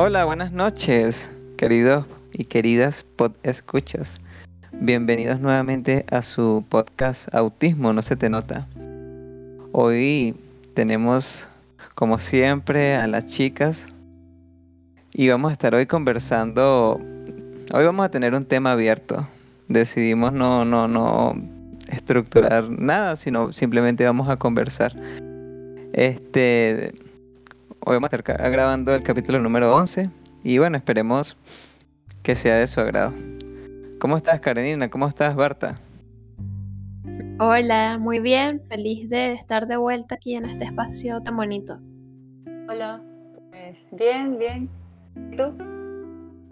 Hola, 0.00 0.24
buenas 0.24 0.52
noches, 0.52 1.28
queridos 1.56 2.06
y 2.32 2.44
queridas 2.44 3.04
pod 3.16 3.32
escuchas. 3.42 4.20
Bienvenidos 4.70 5.40
nuevamente 5.40 6.06
a 6.12 6.22
su 6.22 6.64
podcast 6.68 7.34
Autismo 7.34 7.92
No 7.92 8.00
se 8.02 8.14
te 8.14 8.30
nota. 8.30 8.68
Hoy 9.72 10.36
tenemos, 10.74 11.48
como 11.96 12.20
siempre, 12.20 12.94
a 12.94 13.08
las 13.08 13.26
chicas 13.26 13.92
y 15.12 15.30
vamos 15.30 15.50
a 15.50 15.54
estar 15.54 15.74
hoy 15.74 15.86
conversando. 15.86 17.00
Hoy 17.72 17.84
vamos 17.84 18.06
a 18.06 18.08
tener 18.08 18.34
un 18.34 18.44
tema 18.44 18.70
abierto. 18.70 19.28
Decidimos 19.66 20.32
no, 20.32 20.64
no, 20.64 20.86
no 20.86 21.34
estructurar 21.88 22.70
nada, 22.70 23.16
sino 23.16 23.52
simplemente 23.52 24.04
vamos 24.04 24.28
a 24.28 24.36
conversar. 24.36 24.94
Este, 25.92 26.94
hoy 27.84 27.94
vamos 27.94 28.10
a 28.12 28.16
estar 28.16 28.50
grabando 28.50 28.94
el 28.94 29.02
capítulo 29.02 29.40
número 29.40 29.74
11 29.74 30.10
y 30.42 30.58
bueno, 30.58 30.76
esperemos 30.76 31.36
que 32.22 32.34
sea 32.34 32.56
de 32.56 32.66
su 32.66 32.80
agrado. 32.80 33.14
¿Cómo 33.98 34.16
estás, 34.16 34.40
Karenina? 34.40 34.88
¿Cómo 34.88 35.08
estás, 35.08 35.34
Barta? 35.34 35.74
Hola, 37.40 37.98
muy 37.98 38.20
bien, 38.20 38.60
feliz 38.68 39.08
de 39.08 39.32
estar 39.32 39.66
de 39.66 39.76
vuelta 39.76 40.16
aquí 40.16 40.34
en 40.34 40.44
este 40.44 40.64
espacio 40.64 41.22
tan 41.22 41.36
bonito. 41.36 41.78
Hola, 42.68 43.02
pues 43.50 43.86
bien, 43.92 44.38
bien. 44.38 44.68
¿Y 45.32 45.36
tú? 45.36 45.54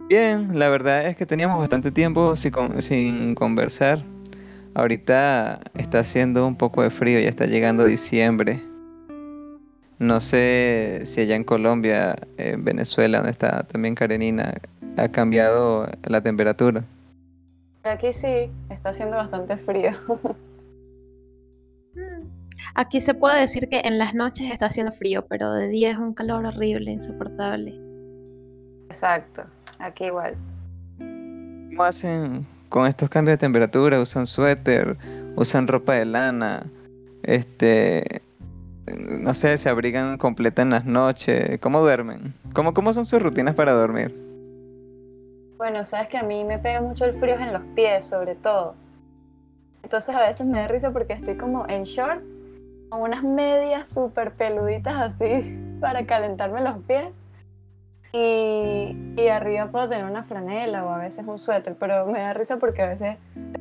Bien, 0.09 0.59
la 0.59 0.69
verdad 0.69 1.07
es 1.07 1.17
que 1.17 1.27
teníamos 1.27 1.59
bastante 1.59 1.91
tiempo 1.91 2.37
sin, 2.37 2.53
sin 2.81 3.35
conversar. 3.35 4.05
Ahorita 4.75 5.61
está 5.75 6.01
haciendo 6.01 6.47
un 6.47 6.57
poco 6.57 6.83
de 6.83 6.91
frío, 6.91 7.19
ya 7.19 7.29
está 7.29 7.47
llegando 7.47 7.85
diciembre. 7.85 8.63
No 9.99 10.21
sé 10.21 11.03
si 11.05 11.23
allá 11.23 11.37
en 11.37 11.45
Colombia, 11.45 12.17
en 12.37 12.65
Venezuela, 12.65 13.19
donde 13.19 13.31
está 13.31 13.63
también 13.63 13.95
Karenina, 13.95 14.55
ha 14.97 15.09
cambiado 15.09 15.89
la 16.05 16.21
temperatura. 16.21 16.85
Aquí 17.83 18.13
sí, 18.13 18.51
está 18.69 18.91
haciendo 18.91 19.17
bastante 19.17 19.57
frío. 19.57 19.93
Aquí 22.75 23.01
se 23.01 23.15
puede 23.15 23.41
decir 23.41 23.71
que 23.71 23.81
en 23.85 23.97
las 23.97 24.13
noches 24.13 24.51
está 24.51 24.67
haciendo 24.67 24.93
frío, 24.93 25.25
pero 25.27 25.51
de 25.53 25.69
día 25.69 25.93
es 25.93 25.97
un 25.97 26.13
calor 26.13 26.45
horrible, 26.45 26.91
insoportable. 26.91 27.75
Exacto, 28.87 29.45
aquí 29.79 30.05
igual. 30.05 30.37
¿Cómo 30.99 31.85
hacen 31.85 32.47
con 32.69 32.87
estos 32.87 33.09
cambios 33.09 33.35
de 33.35 33.39
temperatura? 33.39 33.99
¿Usan 33.99 34.27
suéter? 34.27 34.99
¿Usan 35.37 35.69
ropa 35.69 35.95
de 35.95 36.05
lana? 36.05 36.67
Este, 37.23 38.21
no 38.87 39.35
sé, 39.35 39.59
se 39.59 39.69
abrigan 39.69 40.19
completa 40.19 40.63
en 40.63 40.71
las 40.71 40.85
noches. 40.85 41.59
¿Cómo 41.61 41.81
duermen? 41.81 42.35
¿Cómo, 42.55 42.75
¿Cómo 42.75 42.93
son 42.93 43.07
sus 43.07 43.21
rutinas 43.21 43.55
para 43.55 43.73
dormir? 43.73 44.15
Bueno, 45.57 45.85
sabes 45.85 46.09
que 46.09 46.19
a 46.19 46.23
mí 46.23 46.45
me 46.45 46.59
pega 46.59 46.81
mucho 46.81 47.05
el 47.05 47.15
frío 47.15 47.37
en 47.37 47.53
los 47.53 47.63
pies, 47.75 48.07
sobre 48.07 48.35
todo. 48.35 48.75
Entonces 49.83 50.15
a 50.15 50.21
veces 50.21 50.47
me 50.47 50.59
da 50.59 50.69
risa 50.69 50.93
porque 50.93 51.15
estoy 51.15 51.37
como 51.37 51.67
en 51.69 51.85
short, 51.85 52.23
con 52.91 53.03
unas 53.03 53.23
medias 53.23 53.89
súper 53.89 54.33
peluditas 54.33 54.97
así 54.97 55.59
para 55.81 56.07
calentarme 56.07 56.61
los 56.61 56.79
pies. 56.85 57.09
Y, 58.13 58.97
y, 59.17 59.29
arriba 59.29 59.71
puedo 59.71 59.89
tener 59.89 60.07
una 60.07 60.23
franela 60.23 60.87
o 60.87 60.89
a 60.89 60.99
veces 60.99 61.27
un 61.27 61.39
suéter, 61.39 61.77
pero 61.79 62.07
me 62.07 62.21
da 62.21 62.33
risa 62.33 62.57
porque 62.57 62.81
a 62.81 62.89
veces 62.89 63.19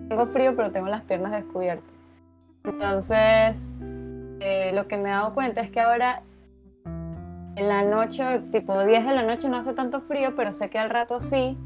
tengo 0.08 0.28
frío 0.28 0.56
pero 0.56 0.72
tengo 0.72 0.88
las 0.88 1.02
piernas 1.02 1.32
descubiertas. 1.32 1.90
Entonces, 2.64 3.76
lo 4.74 4.88
que 4.88 4.98
me 4.98 5.10
he 5.10 5.12
dado 5.12 5.34
cuenta 5.34 5.62
es 5.62 5.70
que 5.70 5.80
ahora 5.80 6.24
en 7.56 7.70
la 7.70 7.84
noche, 7.84 8.42
tipo 8.52 8.84
10 8.84 9.06
de 9.06 9.14
la 9.14 9.24
noche 9.24 9.48
no 9.48 9.58
hace 9.58 9.74
tanto 9.74 10.02
frío, 10.02 10.36
pero 10.36 10.52
sé 10.52 10.70
que 10.70 10.78
al 10.78 10.90
rato 10.90 11.20
sí. 11.20 11.58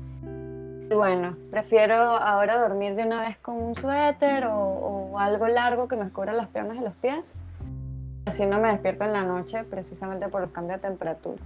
Y 0.92 0.94
bueno, 0.94 1.36
prefiero 1.50 1.96
ahora 1.96 2.60
dormir 2.60 2.96
de 2.96 3.04
una 3.04 3.22
vez 3.22 3.38
con 3.38 3.56
un 3.56 3.76
suéter 3.76 4.46
o, 4.46 5.18
algo 5.18 5.48
largo 5.48 5.88
que 5.88 5.98
me 5.98 6.10
cubra 6.12 6.34
las 6.34 6.48
piernas 6.48 6.78
y 6.78 6.82
los 6.82 6.94
pies. 6.94 7.34
Así 8.26 8.46
no 8.46 8.60
me 8.60 8.70
despierto 8.70 9.04
en 9.04 9.14
la 9.14 9.24
noche 9.24 9.64
precisamente 9.64 10.28
por 10.28 10.42
los 10.42 10.52
cambios 10.52 10.80
de 10.80 10.88
temperatura. 10.88 11.42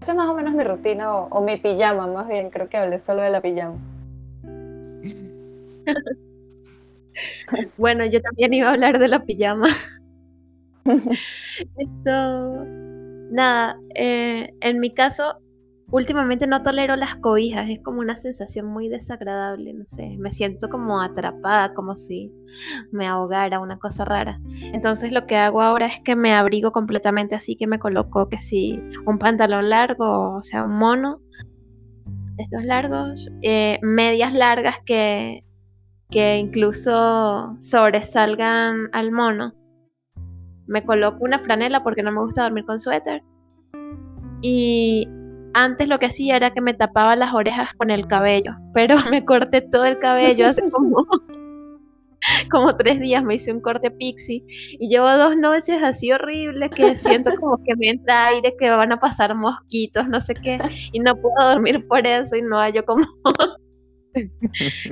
Esa 0.00 0.12
es 0.12 0.18
más 0.18 0.28
o 0.28 0.34
menos 0.34 0.54
mi 0.54 0.64
rutina 0.64 1.14
o, 1.14 1.28
o 1.28 1.40
mi 1.42 1.58
pijama, 1.58 2.06
más 2.06 2.26
bien, 2.26 2.50
creo 2.50 2.68
que 2.68 2.78
hablé 2.78 2.98
solo 2.98 3.22
de 3.22 3.30
la 3.30 3.40
pijama. 3.40 3.76
bueno, 7.76 8.04
yo 8.06 8.20
también 8.20 8.54
iba 8.54 8.68
a 8.68 8.72
hablar 8.72 8.98
de 8.98 9.08
la 9.08 9.20
pijama. 9.20 9.68
Esto, 10.84 12.64
nada, 13.30 13.78
eh, 13.94 14.52
en 14.60 14.80
mi 14.80 14.92
caso, 14.94 15.36
últimamente 15.92 16.46
no 16.46 16.62
tolero 16.62 16.96
las 16.96 17.16
cobijas, 17.16 17.68
es 17.68 17.80
como 17.80 18.00
una 18.00 18.16
sensación 18.16 18.66
muy 18.66 18.88
desagradable, 18.88 19.74
no 19.74 19.84
sé, 19.86 20.16
me 20.18 20.32
siento 20.32 20.68
como 20.68 21.00
atrapada, 21.00 21.74
como 21.74 21.96
si 21.96 22.32
me 22.90 23.06
ahogara, 23.06 23.60
una 23.60 23.78
cosa 23.78 24.04
rara. 24.04 24.40
Entonces 24.72 25.12
lo 25.12 25.26
que 25.26 25.36
hago 25.36 25.60
ahora 25.60 25.86
es 25.86 26.00
que 26.00 26.16
me 26.16 26.32
abrigo 26.32 26.72
completamente 26.72 27.34
así 27.34 27.56
que 27.56 27.66
me 27.66 27.78
coloco 27.78 28.28
que 28.28 28.38
si 28.38 28.80
un 29.04 29.18
pantalón 29.18 29.68
largo, 29.68 30.36
o 30.36 30.42
sea, 30.42 30.64
un 30.64 30.78
mono, 30.78 31.20
estos 32.38 32.64
largos, 32.64 33.30
eh, 33.42 33.78
medias 33.82 34.32
largas 34.32 34.76
que, 34.86 35.44
que 36.10 36.38
incluso 36.38 37.54
sobresalgan 37.60 38.88
al 38.92 39.12
mono 39.12 39.54
me 40.72 40.84
coloco 40.84 41.18
una 41.20 41.38
franela 41.38 41.82
porque 41.82 42.02
no 42.02 42.10
me 42.10 42.20
gusta 42.20 42.44
dormir 42.44 42.64
con 42.64 42.80
suéter. 42.80 43.22
Y 44.40 45.06
antes 45.52 45.86
lo 45.86 45.98
que 45.98 46.06
hacía 46.06 46.36
era 46.36 46.54
que 46.54 46.62
me 46.62 46.72
tapaba 46.72 47.14
las 47.14 47.34
orejas 47.34 47.74
con 47.74 47.90
el 47.90 48.06
cabello, 48.06 48.54
pero 48.72 48.96
me 49.10 49.24
corté 49.24 49.60
todo 49.60 49.84
el 49.84 49.98
cabello 49.98 50.46
hace 50.46 50.62
como, 50.70 51.06
como 52.50 52.74
tres 52.74 53.00
días, 53.00 53.22
me 53.22 53.34
hice 53.34 53.52
un 53.52 53.60
corte 53.60 53.90
pixie 53.90 54.44
y 54.48 54.88
llevo 54.88 55.14
dos 55.14 55.36
noches 55.36 55.82
así 55.82 56.10
horribles 56.10 56.70
que 56.70 56.96
siento 56.96 57.30
como 57.40 57.58
que 57.62 57.76
me 57.76 57.90
entra 57.90 58.28
aire, 58.28 58.54
que 58.58 58.70
van 58.70 58.92
a 58.92 58.98
pasar 58.98 59.34
mosquitos, 59.34 60.08
no 60.08 60.20
sé 60.22 60.34
qué, 60.34 60.58
y 60.92 61.00
no 61.00 61.14
puedo 61.16 61.52
dormir 61.52 61.86
por 61.86 62.06
eso 62.06 62.34
y 62.34 62.42
no 62.42 62.56
hallo 62.56 62.82
como 62.86 63.04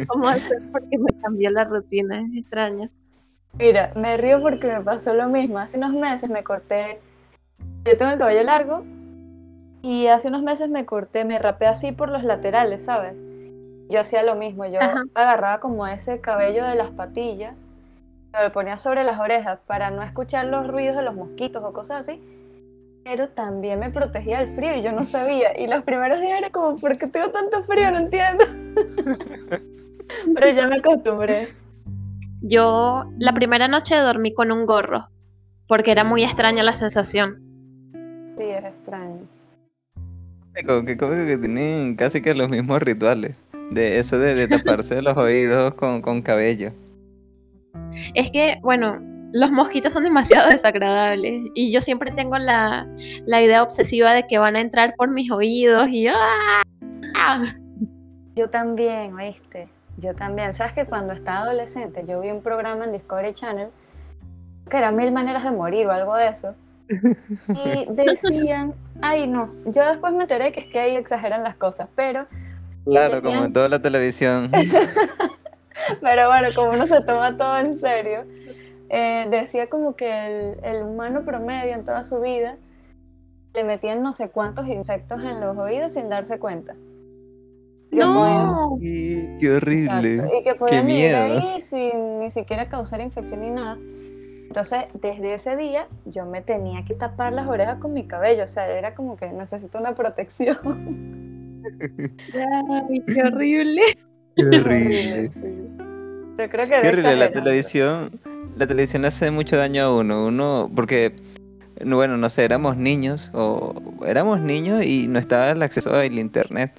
cómo 0.08 0.28
hacer 0.28 0.62
porque 0.72 0.98
me 0.98 1.20
cambió 1.22 1.50
la 1.50 1.64
rutina, 1.64 2.20
es 2.20 2.38
extraño. 2.38 2.90
Mira, 3.58 3.92
me 3.94 4.16
río 4.16 4.40
porque 4.40 4.66
me 4.66 4.80
pasó 4.80 5.14
lo 5.14 5.28
mismo. 5.28 5.58
Hace 5.58 5.78
unos 5.78 5.92
meses 5.92 6.30
me 6.30 6.42
corté. 6.42 7.00
Yo 7.84 7.96
tengo 7.96 8.12
el 8.12 8.18
cabello 8.18 8.42
largo 8.42 8.84
y 9.82 10.08
hace 10.08 10.28
unos 10.28 10.42
meses 10.42 10.68
me 10.68 10.84
corté, 10.84 11.24
me 11.24 11.38
rapé 11.38 11.66
así 11.66 11.92
por 11.92 12.10
los 12.10 12.22
laterales, 12.22 12.84
¿sabes? 12.84 13.14
Yo 13.88 14.00
hacía 14.00 14.22
lo 14.22 14.34
mismo. 14.34 14.66
Yo 14.66 14.78
agarraba 15.14 15.60
como 15.60 15.86
ese 15.86 16.20
cabello 16.20 16.64
de 16.66 16.74
las 16.74 16.90
patillas, 16.90 17.66
lo 18.32 18.52
ponía 18.52 18.78
sobre 18.78 19.02
las 19.04 19.18
orejas 19.18 19.58
para 19.66 19.90
no 19.90 20.02
escuchar 20.02 20.46
los 20.46 20.66
ruidos 20.66 20.96
de 20.96 21.02
los 21.02 21.14
mosquitos 21.14 21.64
o 21.64 21.72
cosas 21.72 22.08
así. 22.08 22.22
Pero 23.04 23.30
también 23.30 23.78
me 23.78 23.90
protegía 23.90 24.38
del 24.38 24.54
frío 24.54 24.76
y 24.76 24.82
yo 24.82 24.92
no 24.92 25.04
sabía. 25.04 25.58
Y 25.58 25.66
los 25.66 25.82
primeros 25.84 26.20
días 26.20 26.38
era 26.38 26.50
como, 26.50 26.76
¿por 26.78 26.98
qué 26.98 27.06
tengo 27.06 27.30
tanto 27.30 27.64
frío? 27.64 27.90
No 27.90 27.98
entiendo. 27.98 28.44
Pero 30.34 30.50
ya 30.50 30.66
me 30.66 30.76
acostumbré. 30.76 31.48
Yo 32.42 33.04
la 33.18 33.32
primera 33.32 33.68
noche 33.68 33.96
dormí 33.96 34.34
con 34.34 34.50
un 34.50 34.66
gorro, 34.66 35.08
porque 35.66 35.90
era 35.92 36.04
muy 36.04 36.24
extraña 36.24 36.62
la 36.62 36.72
sensación. 36.72 37.42
Sí, 38.36 38.44
es 38.44 38.64
extraño. 38.64 39.26
Como 40.66 40.84
que, 40.84 40.96
que 40.96 41.38
tienen 41.38 41.96
casi 41.96 42.20
que 42.22 42.34
los 42.34 42.48
mismos 42.48 42.82
rituales. 42.82 43.36
De 43.70 43.98
eso 43.98 44.18
de, 44.18 44.48
taparse 44.48 45.00
los 45.00 45.16
oídos 45.16 45.74
con, 45.74 46.02
con 46.02 46.22
cabello. 46.22 46.72
Es 48.14 48.30
que, 48.30 48.58
bueno, 48.62 48.98
los 49.32 49.50
mosquitos 49.52 49.92
son 49.92 50.04
demasiado 50.04 50.50
desagradables 50.50 51.44
y 51.54 51.70
yo 51.72 51.80
siempre 51.82 52.10
tengo 52.10 52.38
la, 52.38 52.88
la 53.26 53.42
idea 53.42 53.62
obsesiva 53.62 54.12
de 54.12 54.26
que 54.26 54.38
van 54.38 54.56
a 54.56 54.60
entrar 54.60 54.94
por 54.96 55.10
mis 55.10 55.30
oídos 55.30 55.88
y 55.88 56.08
¡ah! 56.08 56.62
Yo 58.34 58.48
también, 58.48 59.14
¿oíste? 59.14 59.68
Yo 60.00 60.14
también. 60.14 60.54
¿Sabes 60.54 60.72
que 60.72 60.86
cuando 60.86 61.12
estaba 61.12 61.40
adolescente 61.40 62.04
yo 62.06 62.20
vi 62.20 62.30
un 62.30 62.42
programa 62.42 62.84
en 62.84 62.92
Discovery 62.92 63.34
Channel 63.34 63.68
que 64.68 64.76
era 64.76 64.90
Mil 64.92 65.12
Maneras 65.12 65.44
de 65.44 65.50
Morir 65.50 65.86
o 65.88 65.92
algo 65.92 66.16
de 66.16 66.28
eso? 66.28 66.54
Y 66.88 67.86
decían, 67.90 68.74
ay 69.02 69.26
no, 69.26 69.52
yo 69.66 69.86
después 69.86 70.12
me 70.14 70.22
enteré 70.22 70.52
que 70.52 70.60
es 70.60 70.66
que 70.66 70.80
ahí 70.80 70.96
exageran 70.96 71.42
las 71.42 71.56
cosas, 71.56 71.88
pero... 71.94 72.26
Claro, 72.84 73.20
como 73.20 73.44
en 73.44 73.52
toda 73.52 73.68
la 73.68 73.80
televisión. 73.80 74.50
pero 76.00 76.28
bueno, 76.28 76.48
como 76.54 76.70
uno 76.70 76.86
se 76.86 77.00
toma 77.02 77.36
todo 77.36 77.58
en 77.58 77.78
serio, 77.78 78.24
eh, 78.88 79.26
decía 79.30 79.68
como 79.68 79.96
que 79.96 80.08
el, 80.08 80.64
el 80.64 80.82
humano 80.82 81.24
promedio 81.24 81.74
en 81.74 81.84
toda 81.84 82.02
su 82.02 82.20
vida 82.20 82.56
le 83.52 83.64
metían 83.64 84.02
no 84.02 84.12
sé 84.14 84.30
cuántos 84.30 84.66
insectos 84.66 85.22
en 85.22 85.40
los 85.40 85.58
oídos 85.58 85.92
sin 85.92 86.08
darse 86.08 86.38
cuenta. 86.38 86.74
No. 87.90 88.78
qué 88.80 89.50
horrible. 89.56 90.28
Y 90.38 90.44
que 90.44 90.54
podían 90.54 90.86
vivir 90.86 91.14
ahí 91.14 91.60
sin 91.60 92.20
ni 92.20 92.30
siquiera 92.30 92.68
causar 92.68 93.00
infección 93.00 93.40
ni 93.40 93.50
nada. 93.50 93.78
Entonces, 94.50 94.86
desde 95.00 95.34
ese 95.34 95.56
día, 95.56 95.86
yo 96.06 96.26
me 96.26 96.40
tenía 96.42 96.84
que 96.84 96.94
tapar 96.94 97.32
las 97.32 97.46
orejas 97.46 97.78
con 97.78 97.92
mi 97.92 98.06
cabello. 98.08 98.44
O 98.44 98.48
sea, 98.48 98.68
era 98.68 98.94
como 98.94 99.16
que 99.16 99.28
necesito 99.30 99.78
una 99.78 99.94
protección. 99.94 100.58
Ay, 102.34 103.04
qué 103.06 103.22
horrible. 103.22 103.82
Qué 104.36 104.44
Horrible, 104.44 105.28
sí. 105.28 105.40
Yo 106.38 106.48
creo 106.48 106.68
que 106.68 106.78
Qué 106.80 106.88
horrible, 106.88 107.16
la 107.16 107.30
televisión, 107.30 108.20
la 108.56 108.66
televisión 108.66 109.04
hace 109.04 109.30
mucho 109.30 109.56
daño 109.56 109.82
a 109.82 109.94
uno, 109.94 110.26
uno, 110.26 110.70
porque, 110.74 111.14
bueno, 111.84 112.16
no 112.16 112.28
sé, 112.30 112.44
éramos 112.44 112.76
niños, 112.76 113.30
o 113.34 113.74
éramos 114.06 114.40
niños 114.40 114.86
y 114.86 115.08
no 115.08 115.18
estaba 115.18 115.50
el 115.50 115.62
acceso 115.62 115.94
al 115.94 116.18
internet. 116.18 116.72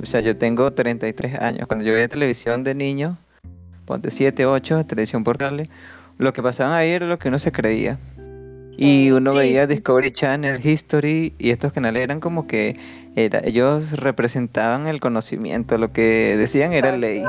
O 0.00 0.06
sea, 0.06 0.20
yo 0.20 0.36
tengo 0.36 0.72
33 0.72 1.40
años, 1.40 1.66
cuando 1.66 1.84
yo 1.84 1.92
veía 1.92 2.08
televisión 2.08 2.64
de 2.64 2.74
niño, 2.74 3.18
ponte 3.84 4.10
7, 4.10 4.46
8, 4.46 4.84
televisión 4.84 5.24
por 5.24 5.38
cable, 5.38 5.70
lo 6.18 6.32
que 6.32 6.42
pasaban 6.42 6.72
ahí 6.74 6.90
era 6.90 7.06
lo 7.06 7.18
que 7.18 7.28
uno 7.28 7.38
se 7.38 7.52
creía. 7.52 7.98
Y 8.76 9.10
uno 9.10 9.32
sí, 9.32 9.38
veía. 9.38 9.66
Discovery 9.66 10.12
Channel, 10.12 10.64
History, 10.64 11.34
y 11.38 11.50
estos 11.50 11.72
canales 11.72 12.02
eran 12.02 12.20
como 12.20 12.46
que 12.46 12.76
era, 13.16 13.40
ellos 13.42 13.92
representaban 13.98 14.86
el 14.86 15.00
conocimiento, 15.00 15.78
lo 15.78 15.92
que 15.92 16.36
decían 16.36 16.72
era 16.72 16.96
ley 16.96 17.24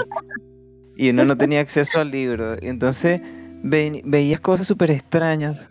y 0.95 1.09
uno 1.09 1.25
no 1.25 1.37
tenía 1.37 1.61
acceso 1.61 1.99
al 1.99 2.11
libro. 2.11 2.55
Y 2.61 2.67
entonces 2.67 3.21
ve- 3.63 4.01
veías 4.05 4.41
cosas 4.41 4.67
súper 4.67 4.91
extrañas. 4.91 5.69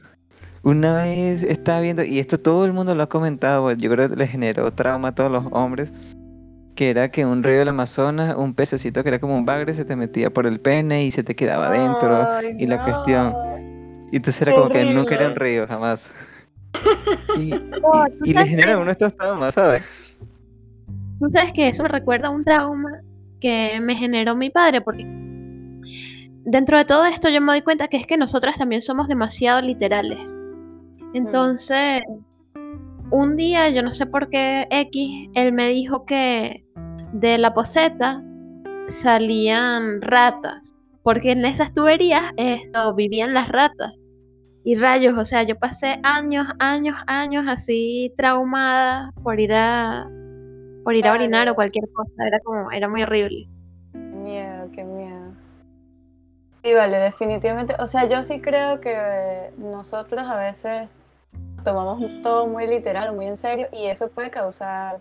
Una 0.64 1.04
vez 1.04 1.44
estaba 1.44 1.80
viendo, 1.80 2.02
y 2.02 2.18
esto 2.18 2.40
todo 2.40 2.64
el 2.64 2.72
mundo 2.72 2.94
lo 2.96 3.04
ha 3.04 3.08
comentado, 3.08 3.70
yo 3.72 3.90
creo 3.90 4.08
que 4.08 4.16
le 4.16 4.26
generó 4.26 4.72
trauma 4.72 5.08
a 5.08 5.14
todos 5.14 5.30
los 5.30 5.44
hombres, 5.52 5.92
que 6.78 6.90
era 6.90 7.10
que 7.10 7.26
un 7.26 7.42
río 7.42 7.58
del 7.58 7.70
Amazonas, 7.70 8.36
un 8.36 8.54
pececito 8.54 9.02
que 9.02 9.08
era 9.08 9.18
como 9.18 9.36
un 9.36 9.44
bagre, 9.44 9.74
se 9.74 9.84
te 9.84 9.96
metía 9.96 10.30
por 10.30 10.46
el 10.46 10.60
pene 10.60 11.04
y 11.04 11.10
se 11.10 11.24
te 11.24 11.34
quedaba 11.34 11.66
adentro. 11.66 12.24
Y 12.56 12.66
la 12.68 12.76
no. 12.76 12.84
cuestión. 12.84 13.34
Y 14.12 14.16
entonces 14.18 14.40
era 14.42 14.52
como 14.54 14.68
que 14.70 14.84
nunca 14.84 15.16
era 15.16 15.26
un 15.26 15.34
río, 15.34 15.66
jamás. 15.66 16.14
Y, 17.34 17.52
Oh, 17.82 18.04
y- 18.06 18.18
¿tú 18.18 18.30
y 18.30 18.32
le 18.32 18.46
genera 18.46 18.74
a 18.74 18.74
qué? 18.76 18.80
uno 18.82 18.92
estos 18.92 19.12
traumas, 19.16 19.54
¿sabes? 19.54 19.82
Tú 21.18 21.28
sabes 21.30 21.52
que 21.52 21.66
eso 21.66 21.82
me 21.82 21.88
recuerda 21.88 22.28
a 22.28 22.30
un 22.30 22.44
trauma 22.44 23.00
que 23.40 23.80
me 23.82 23.96
generó 23.96 24.36
mi 24.36 24.50
padre, 24.50 24.80
porque 24.80 25.04
dentro 26.44 26.78
de 26.78 26.84
todo 26.84 27.06
esto 27.06 27.28
yo 27.28 27.40
me 27.40 27.54
doy 27.54 27.62
cuenta 27.62 27.88
que 27.88 27.96
es 27.96 28.06
que 28.06 28.16
nosotras 28.16 28.56
también 28.56 28.82
somos 28.82 29.08
demasiado 29.08 29.60
literales. 29.62 30.36
Entonces, 31.12 32.02
un 33.10 33.36
día, 33.36 33.70
yo 33.70 33.82
no 33.82 33.92
sé 33.92 34.06
por 34.06 34.28
qué 34.28 34.66
X, 34.70 35.30
él 35.34 35.52
me 35.52 35.68
dijo 35.68 36.04
que 36.04 36.64
de 37.12 37.38
la 37.38 37.54
poseta 37.54 38.22
salían 38.86 40.00
ratas, 40.00 40.74
porque 41.02 41.32
en 41.32 41.44
esas 41.44 41.72
tuberías 41.72 42.32
esto 42.36 42.94
vivían 42.94 43.34
las 43.34 43.48
ratas. 43.48 43.94
Y 44.64 44.74
rayos, 44.74 45.16
o 45.16 45.24
sea, 45.24 45.44
yo 45.44 45.58
pasé 45.58 45.98
años, 46.02 46.46
años, 46.58 46.96
años 47.06 47.44
así 47.48 48.12
traumada 48.16 49.12
por 49.22 49.40
ir 49.40 49.52
a 49.54 50.06
por 50.84 50.94
ir 50.94 51.06
a 51.06 51.12
orinar 51.12 51.48
o 51.48 51.54
cualquier 51.54 51.84
cosa, 51.92 52.26
era 52.26 52.38
como 52.40 52.70
era 52.70 52.88
muy 52.88 53.02
horrible. 53.02 53.48
Qué 53.92 53.98
miedo, 53.98 54.70
qué 54.74 54.84
miedo. 54.84 55.32
Sí, 56.62 56.74
vale, 56.74 56.98
definitivamente. 56.98 57.74
O 57.78 57.86
sea, 57.86 58.06
yo 58.06 58.22
sí 58.22 58.40
creo 58.40 58.80
que 58.80 59.50
nosotros 59.58 60.26
a 60.26 60.36
veces 60.36 60.88
tomamos 61.68 62.00
todo 62.22 62.46
muy 62.46 62.66
literal, 62.66 63.14
muy 63.14 63.26
en 63.26 63.36
serio, 63.36 63.68
y 63.72 63.84
eso 63.84 64.08
puede 64.08 64.30
causar 64.30 65.00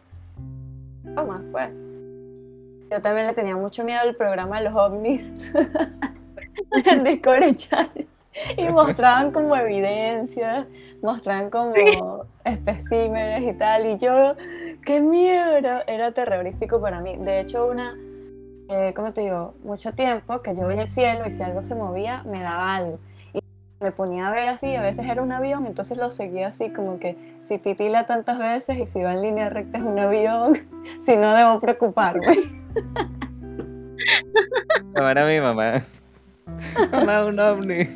traumas, 1.02 1.42
pues. 1.50 1.70
Yo 2.92 3.02
también 3.02 3.28
le 3.28 3.34
tenía 3.34 3.56
mucho 3.56 3.86
miedo 3.86 4.02
al 4.02 4.16
programa 4.16 4.58
de 4.58 4.66
los 4.66 4.76
ovnis 4.76 5.32
en 6.86 7.04
Discovery 7.06 7.56
Channel. 7.56 8.08
Y 8.58 8.68
mostraban 8.68 9.32
como 9.32 9.56
evidencias, 9.56 10.68
mostraban 11.02 11.50
como 11.50 12.26
especímenes 12.44 13.44
y 13.44 13.58
tal. 13.58 13.86
Y 13.86 13.98
yo, 13.98 14.36
qué 14.86 15.00
miedo, 15.00 15.56
era, 15.56 15.84
era 15.88 16.12
terrorífico 16.12 16.82
para 16.82 17.00
mí. 17.00 17.16
De 17.16 17.40
hecho, 17.40 17.66
una, 17.66 17.96
eh, 18.70 18.92
¿cómo 18.94 19.14
te 19.14 19.22
digo? 19.22 19.54
Mucho 19.64 19.94
tiempo 19.94 20.42
que 20.42 20.54
yo 20.54 20.68
veía 20.68 20.82
el 20.82 20.90
cielo 20.90 21.26
y 21.26 21.30
si 21.30 21.44
algo 21.44 21.64
se 21.64 21.76
movía, 21.76 22.24
me 22.24 22.42
daba 22.42 22.76
algo. 22.76 23.00
Me 23.80 23.92
ponía 23.92 24.28
a 24.28 24.32
ver 24.32 24.48
así, 24.48 24.76
a 24.76 24.82
veces 24.82 25.06
era 25.06 25.22
un 25.22 25.32
avión, 25.32 25.68
entonces 25.68 25.98
lo 25.98 26.10
seguía 26.10 26.48
así, 26.48 26.72
como 26.72 27.00
que 27.00 27.16
si 27.42 27.60
titila 27.60 28.08
tantas 28.08 28.40
veces 28.40 28.80
y 28.80 28.88
si 28.88 29.04
va 29.04 29.14
en 29.14 29.22
línea 29.22 29.50
recta 29.50 29.78
es 29.78 29.84
un 29.84 30.00
avión, 30.00 30.58
si 31.00 31.16
no 31.16 31.36
debo 31.36 31.60
preocuparme. 31.60 32.36
Ahora 34.96 35.28
mi 35.28 35.40
mamá. 35.40 35.84
Mamá, 36.92 37.26
un 37.26 37.40
ovni. 37.40 37.88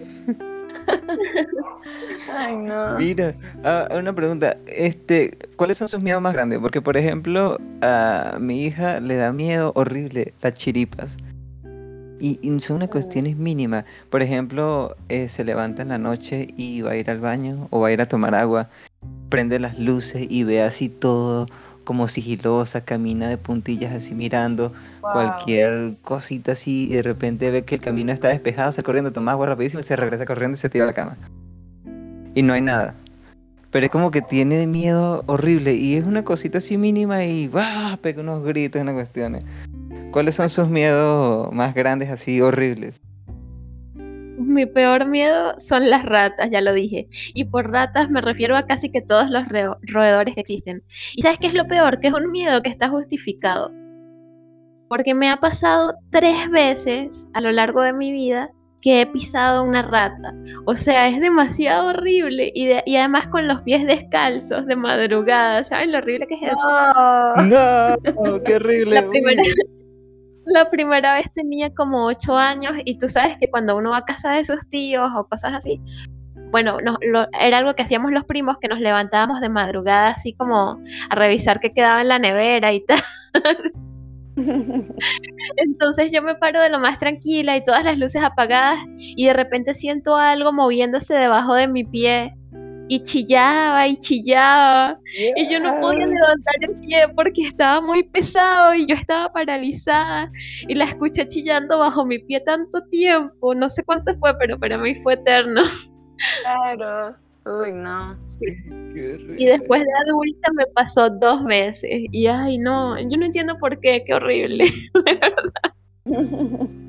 Ay, 2.31 2.55
no. 2.57 2.97
Mira, 2.97 3.33
ah, 3.63 3.87
una 3.91 4.13
pregunta, 4.13 4.57
este, 4.67 5.35
¿cuáles 5.55 5.79
son 5.79 5.87
sus 5.87 6.01
miedos 6.01 6.21
más 6.21 6.33
grandes? 6.33 6.59
Porque, 6.59 6.81
por 6.81 6.95
ejemplo, 6.95 7.57
a 7.81 8.37
mi 8.39 8.65
hija 8.65 8.99
le 8.99 9.15
da 9.15 9.31
miedo 9.31 9.71
horrible 9.75 10.35
las 10.41 10.53
chiripas. 10.53 11.17
Y, 12.21 12.39
y 12.41 12.59
son 12.59 12.77
unas 12.77 12.89
cuestiones 12.89 13.35
mínimas. 13.35 13.83
Por 14.09 14.21
ejemplo, 14.21 14.95
eh, 15.09 15.27
se 15.27 15.43
levanta 15.43 15.81
en 15.81 15.89
la 15.89 15.97
noche 15.97 16.47
y 16.55 16.81
va 16.81 16.91
a 16.91 16.95
ir 16.95 17.09
al 17.09 17.19
baño 17.19 17.67
o 17.71 17.79
va 17.81 17.87
a 17.87 17.91
ir 17.91 17.99
a 17.99 18.05
tomar 18.07 18.35
agua, 18.35 18.69
prende 19.29 19.59
las 19.59 19.79
luces 19.79 20.27
y 20.29 20.43
ve 20.43 20.61
así 20.61 20.87
todo 20.87 21.47
como 21.83 22.07
sigilosa, 22.07 22.85
camina 22.85 23.27
de 23.27 23.37
puntillas 23.37 23.91
así 23.93 24.13
mirando 24.13 24.71
Wow. 25.01 25.13
cualquier 25.13 25.95
cosita 26.03 26.51
así 26.51 26.87
y 26.89 26.93
de 26.93 27.01
repente 27.01 27.49
ve 27.49 27.63
que 27.63 27.75
el 27.75 27.81
camino 27.81 28.13
está 28.13 28.27
despejado, 28.29 28.71
sale 28.71 28.85
corriendo, 28.85 29.11
toma 29.11 29.31
agua 29.31 29.47
rapidísimo 29.47 29.79
y 29.81 29.83
se 29.83 29.95
regresa 29.95 30.25
corriendo 30.25 30.55
y 30.55 30.59
se 30.59 30.69
tira 30.69 30.83
a 30.85 30.87
la 30.87 30.93
cama. 30.93 31.17
Y 32.35 32.43
no 32.43 32.53
hay 32.53 32.61
nada. 32.61 32.95
Pero 33.71 33.85
es 33.85 33.91
como 33.91 34.11
que 34.11 34.21
tiene 34.21 34.67
miedo 34.67 35.23
horrible 35.27 35.73
y 35.73 35.95
es 35.95 36.05
una 36.05 36.23
cosita 36.23 36.57
así 36.57 36.77
mínima 36.77 37.23
y 37.23 37.49
¡ah! 37.53 37.97
pega 38.01 38.21
unos 38.21 38.43
gritos, 38.43 38.81
unas 38.81 38.95
cuestiones. 38.95 39.43
¿Cuáles 40.11 40.35
son 40.35 40.49
sus 40.49 40.67
miedos 40.67 41.51
más 41.53 41.73
grandes 41.73 42.09
así 42.09 42.41
horribles? 42.41 43.01
Mi 43.95 44.65
peor 44.65 45.05
miedo 45.05 45.57
son 45.57 45.89
las 45.89 46.03
ratas, 46.03 46.49
ya 46.49 46.59
lo 46.59 46.73
dije. 46.73 47.07
Y 47.33 47.45
por 47.45 47.71
ratas 47.71 48.09
me 48.09 48.19
refiero 48.19 48.57
a 48.57 48.65
casi 48.65 48.89
que 48.89 49.01
todos 49.01 49.29
los 49.29 49.45
roedores 49.83 50.35
que 50.35 50.41
existen. 50.41 50.83
¿Y 51.15 51.21
sabes 51.21 51.39
qué 51.39 51.47
es 51.47 51.53
lo 51.53 51.67
peor? 51.67 51.99
Que 52.01 52.07
es 52.07 52.13
un 52.13 52.29
miedo 52.29 52.61
que 52.61 52.69
está 52.69 52.89
justificado. 52.89 53.71
Porque 54.89 55.13
me 55.13 55.29
ha 55.29 55.37
pasado 55.37 55.93
tres 56.09 56.49
veces 56.49 57.29
a 57.33 57.39
lo 57.39 57.51
largo 57.51 57.81
de 57.81 57.93
mi 57.93 58.11
vida 58.11 58.51
que 58.81 59.01
he 59.01 59.05
pisado 59.07 59.63
una 59.63 59.81
rata. 59.83 60.33
O 60.65 60.75
sea, 60.75 61.07
es 61.07 61.19
demasiado 61.21 61.89
horrible. 61.89 62.51
Y, 62.53 62.65
de- 62.65 62.83
y 62.85 62.95
además 62.97 63.27
con 63.27 63.47
los 63.47 63.61
pies 63.61 63.85
descalzos 63.85 64.65
de 64.65 64.75
madrugada. 64.75 65.63
¿Saben 65.63 65.91
lo 65.91 65.99
horrible 65.99 66.25
que 66.27 66.35
es 66.35 66.41
eso? 66.43 66.55
No. 66.67 67.45
¡No! 67.45 68.43
¡Qué 68.43 68.55
horrible! 68.55 68.95
La 69.01 69.07
primera, 69.09 69.41
la 70.45 70.69
primera 70.71 71.13
vez 71.15 71.31
tenía 71.33 71.73
como 71.73 72.05
ocho 72.05 72.35
años 72.35 72.73
y 72.83 72.97
tú 72.97 73.07
sabes 73.07 73.37
que 73.37 73.49
cuando 73.49 73.77
uno 73.77 73.91
va 73.91 73.97
a 73.97 74.05
casa 74.05 74.31
de 74.31 74.43
sus 74.45 74.67
tíos 74.67 75.09
o 75.15 75.25
cosas 75.27 75.53
así, 75.53 75.79
bueno, 76.51 76.79
no, 76.81 76.97
lo- 77.01 77.27
era 77.39 77.59
algo 77.59 77.75
que 77.75 77.83
hacíamos 77.83 78.11
los 78.11 78.25
primos, 78.25 78.57
que 78.59 78.67
nos 78.67 78.79
levantábamos 78.79 79.39
de 79.41 79.49
madrugada 79.49 80.09
así 80.09 80.33
como 80.33 80.79
a 81.09 81.15
revisar 81.15 81.59
qué 81.59 81.71
quedaba 81.71 82.01
en 82.01 82.07
la 82.09 82.19
nevera 82.19 82.73
y 82.73 82.83
tal. 82.83 82.99
Entonces 85.57 86.11
yo 86.11 86.21
me 86.21 86.35
paro 86.35 86.61
de 86.61 86.69
lo 86.69 86.79
más 86.79 86.97
tranquila 86.97 87.57
y 87.57 87.63
todas 87.63 87.83
las 87.83 87.97
luces 87.97 88.23
apagadas 88.23 88.79
y 88.97 89.25
de 89.25 89.33
repente 89.33 89.73
siento 89.73 90.15
algo 90.15 90.53
moviéndose 90.53 91.13
debajo 91.15 91.53
de 91.53 91.67
mi 91.67 91.83
pie 91.83 92.33
y 92.87 93.01
chillaba 93.03 93.87
y 93.87 93.95
chillaba 93.95 94.99
y 95.37 95.49
yo 95.49 95.61
no 95.61 95.79
podía 95.79 96.07
levantar 96.07 96.55
el 96.59 96.79
pie 96.81 97.07
porque 97.15 97.43
estaba 97.43 97.79
muy 97.79 98.03
pesado 98.03 98.75
y 98.75 98.85
yo 98.85 98.95
estaba 98.95 99.31
paralizada 99.31 100.29
y 100.67 100.75
la 100.75 100.83
escuché 100.83 101.25
chillando 101.25 101.79
bajo 101.79 102.03
mi 102.03 102.19
pie 102.19 102.41
tanto 102.41 102.81
tiempo, 102.89 103.55
no 103.55 103.69
sé 103.69 103.83
cuánto 103.83 104.13
fue, 104.17 104.37
pero 104.37 104.59
para 104.59 104.77
mí 104.77 104.93
fue 104.95 105.13
eterno. 105.13 105.61
Claro. 106.43 107.15
Uy, 107.45 107.71
no. 107.73 108.17
Qué 108.93 109.13
horrible. 109.13 109.35
Y 109.37 109.45
después 109.45 109.83
de 109.83 109.89
adulta 110.05 110.51
me 110.53 110.65
pasó 110.67 111.09
dos 111.09 111.43
veces 111.45 111.89
y 112.11 112.27
ay 112.27 112.57
no, 112.57 112.99
yo 112.99 113.17
no 113.17 113.25
entiendo 113.25 113.57
por 113.57 113.79
qué, 113.79 114.03
qué 114.05 114.13
horrible. 114.13 114.65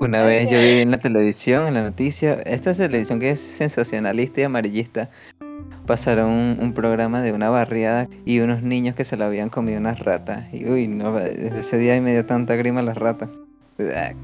Una 0.00 0.24
Ay, 0.24 0.28
vez 0.28 0.50
yo 0.50 0.58
vi 0.58 0.80
en 0.80 0.90
la 0.92 0.98
televisión, 0.98 1.66
en 1.66 1.74
la 1.74 1.82
noticia, 1.82 2.34
esta 2.42 2.72
televisión 2.72 3.18
que 3.18 3.30
es 3.30 3.40
sensacionalista 3.40 4.40
y 4.40 4.44
amarillista, 4.44 5.10
pasaron 5.86 6.30
un, 6.30 6.58
un 6.60 6.72
programa 6.72 7.20
de 7.20 7.32
una 7.32 7.50
barriada 7.50 8.08
y 8.24 8.38
unos 8.40 8.62
niños 8.62 8.94
que 8.94 9.04
se 9.04 9.16
lo 9.16 9.24
habían 9.24 9.48
comido 9.48 9.78
unas 9.78 9.98
ratas. 9.98 10.44
Y 10.52 10.68
uy, 10.68 10.86
no, 10.86 11.12
desde 11.14 11.58
ese 11.60 11.78
día 11.78 12.00
me 12.00 12.12
dio 12.12 12.24
tanta 12.26 12.54
grima 12.54 12.80
las 12.82 12.96
ratas. 12.96 13.28
Claro 13.76 14.16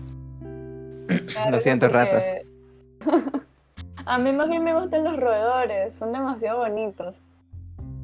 Lo 1.50 1.60
siento, 1.60 1.88
ratas. 1.88 2.24
A 4.06 4.18
mí 4.18 4.32
más 4.32 4.48
bien 4.48 4.62
me 4.62 4.74
gustan 4.74 5.04
los 5.04 5.16
roedores, 5.16 5.94
son 5.94 6.12
demasiado 6.12 6.58
bonitos. 6.58 7.14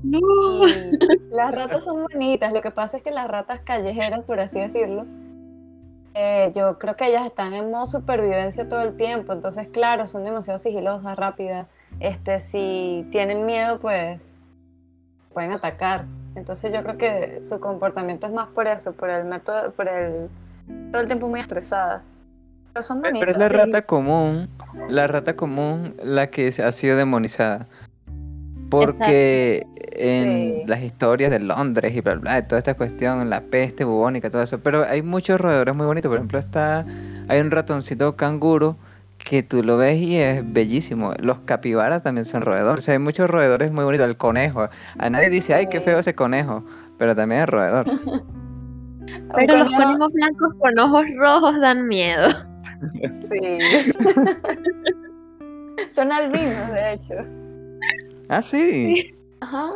No. 0.03 0.19
Y 0.67 0.99
las 1.31 1.51
ratas 1.55 1.85
son 1.85 2.03
bonitas, 2.03 2.53
lo 2.53 2.63
que 2.63 2.71
pasa 2.71 2.97
es 2.97 3.03
que 3.03 3.11
las 3.11 3.29
ratas 3.29 3.61
callejeras, 3.61 4.23
por 4.25 4.41
así 4.41 4.59
decirlo, 4.59 5.07
eh, 6.15 6.51
yo 6.55 6.79
creo 6.79 6.97
que 6.97 7.07
ellas 7.07 7.27
están 7.27 7.53
en 7.53 7.71
modo 7.71 7.87
supervivencia 7.87 8.69
todo 8.69 8.83
el 8.83 8.97
tiempo, 8.97 9.33
entonces 9.33 9.69
claro, 9.69 10.07
son 10.07 10.25
demasiado 10.25 10.59
sigilosas, 10.59 11.17
rápidas. 11.17 11.67
Este, 12.01 12.39
si 12.39 13.07
tienen 13.11 13.45
miedo, 13.47 13.79
pues 13.79 14.35
pueden 15.33 15.53
atacar. 15.53 16.07
Entonces 16.35 16.73
yo 16.73 16.83
creo 16.83 16.97
que 16.97 17.43
su 17.43 17.61
comportamiento 17.61 18.27
es 18.27 18.33
más 18.33 18.49
por 18.49 18.67
eso, 18.67 18.93
por 18.93 19.11
el 19.11 19.25
método, 19.25 19.73
por 19.73 19.89
el 19.89 20.29
todo 20.91 21.03
el 21.03 21.07
tiempo 21.07 21.29
muy 21.29 21.41
estresada. 21.41 22.03
Pero 22.73 22.83
son 22.83 23.01
bonitas. 23.03 23.21
Pero 23.21 23.31
es 23.33 23.39
la 23.39 23.49
Sí. 23.49 23.55
rata 23.57 23.83
común, 23.83 24.49
la 24.89 25.07
rata 25.07 25.35
común 25.37 25.95
la 26.03 26.29
que 26.29 26.49
ha 26.49 26.73
sido 26.73 26.97
demonizada. 26.97 27.67
Porque 28.71 29.67
en 29.93 30.59
Sí. 30.61 30.65
las 30.69 30.81
historias 30.83 31.31
de 31.33 31.41
Londres 31.41 31.93
y 31.95 32.01
bla 32.01 32.15
bla, 32.15 32.39
y 32.39 32.43
toda 32.47 32.59
esta 32.59 32.75
cuestión, 32.75 33.29
la 33.29 33.41
peste 33.41 33.83
bubónica, 33.85 34.31
todo 34.31 34.43
eso. 34.43 34.61
Pero 34.61 34.85
hay 34.89 35.03
muchos 35.03 35.41
roedores 35.41 35.75
muy 35.75 35.87
bonitos. 35.87 36.09
Por 36.09 36.19
ejemplo, 36.19 36.39
está, 36.39 36.87
hay 37.29 37.41
un 37.41 37.51
ratoncito 37.51 38.15
canguro 38.15 38.77
que 39.19 39.43
tú 39.43 39.63
lo 39.65 39.77
ves 39.77 39.99
y 40.01 40.17
es 40.19 40.43
bellísimo. 40.53 41.13
Los 41.19 41.41
capibaras 41.41 42.05
también 42.05 42.25
son 42.25 42.43
roedores. 42.43 42.85
O 42.85 42.87
sea, 42.87 42.93
hay 42.93 43.01
muchos 43.01 43.29
roedores 43.29 43.73
muy 43.73 43.85
bonitos. 43.85 44.07
El 44.07 44.17
conejo. 44.17 44.69
A 44.99 45.11
nadie 45.11 45.29
dice, 45.31 45.53
ay, 45.53 45.67
qué 45.67 45.81
feo 45.81 45.99
ese 45.99 46.15
conejo. 46.15 46.65
Pero 46.97 47.17
también 47.17 47.41
es 47.43 47.49
roedor. 47.49 47.87
Pero 49.35 49.57
los 49.59 49.69
conejo- 49.71 49.83
conejos 49.83 50.13
blancos 50.13 50.55
con 50.61 50.79
ojos 50.79 51.05
rojos 51.19 51.61
dan 51.61 51.89
miedo. 51.89 52.29
Sí. 53.29 53.59
Son 55.95 56.13
albinos, 56.13 56.71
de 56.73 56.93
hecho. 56.93 57.15
Ah, 58.29 58.43
sí. 58.43 59.15
Ajá. 59.41 59.71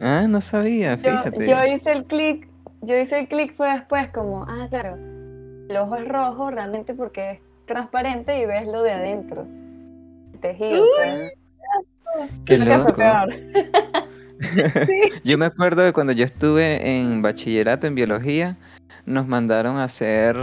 Ah, 0.00 0.26
no 0.28 0.40
sabía, 0.40 0.96
Yo, 0.96 1.02
fíjate. 1.02 1.46
yo 1.46 1.64
hice 1.66 1.92
el 1.92 2.04
clic, 2.04 2.48
yo 2.80 2.96
hice 2.96 3.20
el 3.20 3.28
clic 3.28 3.54
fue 3.54 3.70
después 3.72 4.08
como, 4.08 4.44
ah, 4.48 4.66
claro, 4.70 4.96
el 4.96 5.76
ojo 5.76 5.96
es 5.96 6.08
rojo 6.08 6.50
realmente 6.50 6.94
porque 6.94 7.32
es 7.32 7.38
transparente 7.66 8.40
y 8.40 8.46
ves 8.46 8.66
lo 8.66 8.82
de 8.82 8.92
adentro. 8.92 9.46
El 10.32 10.40
tejido, 10.40 10.84
pues. 10.96 11.34
Qué 12.44 12.58
Creo 12.58 12.66
que 12.66 12.78
fue 12.78 12.84
loco. 12.84 12.96
peor. 12.96 13.34
Yo 15.24 15.38
me 15.38 15.46
acuerdo 15.46 15.82
de 15.82 15.92
cuando 15.92 16.12
yo 16.12 16.24
estuve 16.24 16.98
en 17.00 17.22
bachillerato 17.22 17.86
en 17.86 17.94
biología, 17.94 18.56
nos 19.06 19.28
mandaron 19.28 19.76
a 19.76 19.84
hacer 19.84 20.36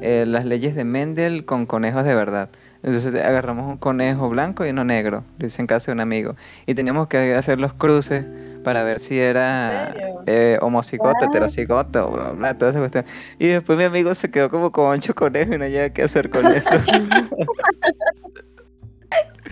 eh, 0.00 0.24
las 0.26 0.44
leyes 0.44 0.74
de 0.74 0.84
Mendel 0.84 1.44
con 1.44 1.66
conejos 1.66 2.04
de 2.04 2.14
verdad. 2.14 2.50
Entonces 2.82 3.14
agarramos 3.22 3.70
un 3.70 3.76
conejo 3.76 4.28
blanco 4.30 4.64
y 4.64 4.70
uno 4.70 4.84
negro, 4.84 5.24
lo 5.38 5.46
hice 5.46 5.60
en 5.60 5.66
casa 5.66 5.90
de 5.90 5.94
un 5.94 6.00
amigo, 6.00 6.34
y 6.66 6.74
teníamos 6.74 7.08
que 7.08 7.34
hacer 7.34 7.60
los 7.60 7.74
cruces 7.74 8.26
para 8.64 8.82
ver 8.82 8.98
si 8.98 9.18
era 9.18 9.94
eh, 10.26 10.58
homocigoto, 10.62 11.26
heterocigoto, 11.26 12.10
bla, 12.10 12.30
bla, 12.30 12.56
toda 12.56 12.70
esa 12.70 12.78
cuestión. 12.80 13.04
Y 13.38 13.48
después 13.48 13.76
mi 13.76 13.84
amigo 13.84 14.14
se 14.14 14.30
quedó 14.30 14.48
como 14.48 14.72
con 14.72 14.90
ocho 14.92 15.14
conejos 15.14 15.54
y 15.54 15.58
no 15.58 15.64
sabía 15.64 15.92
qué 15.92 16.04
hacer 16.04 16.30
con 16.30 16.46
eso. 16.46 16.70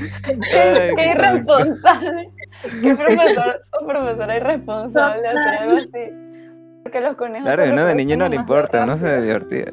Ay, 0.00 0.94
Qué 0.96 1.10
irresponsable. 1.10 2.30
Qué 2.82 2.94
profesor 2.94 3.60
o 3.80 3.86
profesora 3.86 4.36
irresponsable 4.36 5.26
hacer 5.26 5.54
algo 5.60 5.76
así. 5.76 6.12
Porque 6.82 7.00
los 7.00 7.16
conejos. 7.16 7.44
Claro, 7.44 7.72
uno 7.72 7.84
de 7.84 7.94
niño 7.94 8.16
no 8.16 8.28
le 8.28 8.36
importa, 8.36 8.84
uno 8.84 8.96
se 8.96 9.20
divertía. 9.20 9.66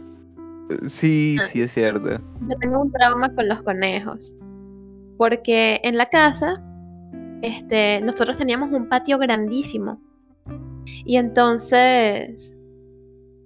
Sí, 0.88 1.38
sí 1.40 1.62
es 1.62 1.72
cierto. 1.72 2.10
Yo 2.10 2.58
tengo 2.60 2.82
un 2.82 2.92
trauma 2.92 3.34
con 3.34 3.48
los 3.48 3.62
conejos. 3.62 4.36
Porque 5.18 5.80
en 5.84 5.98
la 5.98 6.08
casa, 6.08 6.62
este, 7.42 8.02
nosotros 8.02 8.38
teníamos 8.38 8.72
un 8.72 8.90
patio 8.90 9.18
grandísimo. 9.18 10.02
Y 11.06 11.18
entonces 11.18 12.58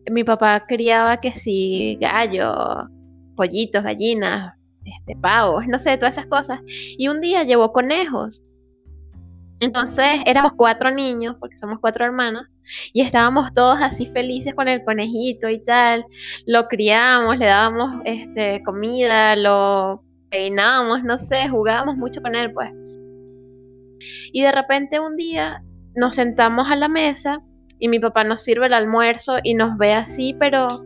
mi 0.09 0.23
papá 0.23 0.65
criaba 0.67 1.19
que 1.19 1.33
si 1.33 1.97
gallos, 2.01 2.89
pollitos, 3.35 3.83
gallinas, 3.83 4.55
este, 4.83 5.15
pavos, 5.15 5.67
no 5.67 5.79
sé, 5.79 5.97
todas 5.97 6.17
esas 6.17 6.27
cosas. 6.27 6.59
Y 6.65 7.07
un 7.07 7.21
día 7.21 7.43
llevó 7.43 7.71
conejos. 7.71 8.43
Entonces 9.59 10.21
éramos 10.25 10.53
cuatro 10.55 10.91
niños, 10.91 11.35
porque 11.39 11.57
somos 11.57 11.79
cuatro 11.79 12.05
hermanos, 12.05 12.43
y 12.93 13.01
estábamos 13.01 13.53
todos 13.53 13.79
así 13.81 14.05
felices 14.07 14.53
con 14.53 14.67
el 14.67 14.83
conejito 14.83 15.49
y 15.49 15.63
tal. 15.63 16.05
Lo 16.45 16.67
criábamos, 16.67 17.37
le 17.37 17.45
dábamos 17.45 18.01
este, 18.05 18.63
comida, 18.63 19.35
lo 19.35 20.03
peinábamos, 20.29 21.03
no 21.03 21.17
sé, 21.17 21.49
jugábamos 21.49 21.97
mucho 21.97 22.21
con 22.21 22.35
él, 22.35 22.53
pues. 22.53 22.71
Y 24.31 24.43
de 24.43 24.51
repente 24.51 24.99
un 24.99 25.15
día 25.15 25.63
nos 25.95 26.15
sentamos 26.15 26.69
a 26.69 26.75
la 26.75 26.87
mesa 26.87 27.41
y 27.79 27.89
mi 27.89 27.99
papá 27.99 28.23
nos 28.23 28.43
sirve 28.43 28.67
el 28.67 28.73
almuerzo 28.73 29.37
y 29.43 29.55
nos 29.55 29.77
ve 29.77 29.93
así, 29.93 30.35
pero 30.39 30.83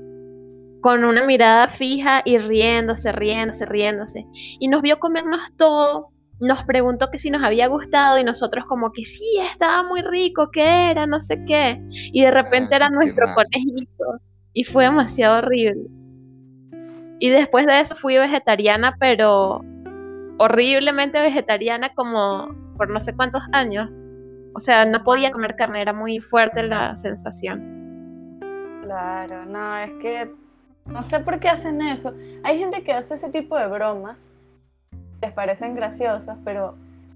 con 0.81 1.03
una 1.05 1.23
mirada 1.23 1.67
fija 1.67 2.21
y 2.25 2.37
riéndose, 2.39 3.11
riéndose, 3.11 3.65
riéndose. 3.65 4.25
Y 4.59 4.67
nos 4.67 4.81
vio 4.81 4.99
comernos 4.99 5.39
todo, 5.57 6.12
nos 6.43 6.63
preguntó 6.65 7.09
que 7.09 7.19
si 7.19 7.29
nos 7.29 7.43
había 7.43 7.67
gustado 7.67 8.17
y 8.19 8.23
nosotros 8.23 8.65
como 8.65 8.91
que 8.91 9.05
sí, 9.05 9.39
estaba 9.41 9.83
muy 9.83 10.01
rico, 10.01 10.51
¿qué 10.51 10.91
era? 10.91 11.05
No 11.07 11.21
sé 11.21 11.43
qué. 11.45 11.81
Y 11.89 12.21
de 12.21 12.31
repente 12.31 12.75
Ay, 12.75 12.77
era 12.77 12.89
nuestro 12.89 13.27
mal. 13.27 13.35
conejito. 13.35 14.19
Y 14.53 14.63
fue 14.65 14.83
demasiado 14.83 15.39
horrible. 15.39 15.85
Y 17.19 17.29
después 17.29 17.65
de 17.65 17.79
eso 17.79 17.95
fui 17.95 18.17
vegetariana, 18.17 18.95
pero 18.99 19.61
horriblemente 20.37 21.21
vegetariana 21.21 21.93
como 21.93 22.49
por 22.77 22.89
no 22.89 23.01
sé 23.01 23.15
cuántos 23.15 23.43
años. 23.51 23.89
O 24.55 24.59
sea, 24.59 24.85
no 24.85 25.03
podía 25.03 25.31
comer 25.31 25.55
carne, 25.55 25.81
era 25.81 25.93
muy 25.93 26.19
fuerte 26.19 26.63
la 26.63 26.95
sensación. 26.95 28.39
Claro, 28.83 29.45
no, 29.45 29.77
es 29.77 29.91
que 30.01 30.31
no 30.85 31.01
sé 31.01 31.19
por 31.21 31.39
qué 31.39 31.49
hacen 31.49 31.81
eso. 31.81 32.13
Hay 32.43 32.59
gente 32.59 32.83
que 32.83 32.93
hace 32.93 33.15
ese 33.15 33.29
tipo 33.29 33.57
de 33.57 33.67
bromas, 33.67 34.35
les 35.23 35.31
parecen 35.31 35.73
graciosas, 35.73 36.37
pero 36.43 36.75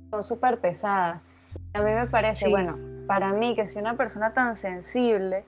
son 0.10 0.24
súper 0.24 0.60
pesadas. 0.60 1.22
A 1.74 1.82
mí 1.82 1.92
me 1.92 2.08
parece, 2.08 2.46
Sí. 2.46 2.52
bueno, 2.52 2.78
para 3.06 3.34
mí 3.34 3.54
que 3.54 3.66
soy 3.66 3.82
una 3.82 3.98
persona 3.98 4.32
tan 4.32 4.56
sensible, 4.56 5.44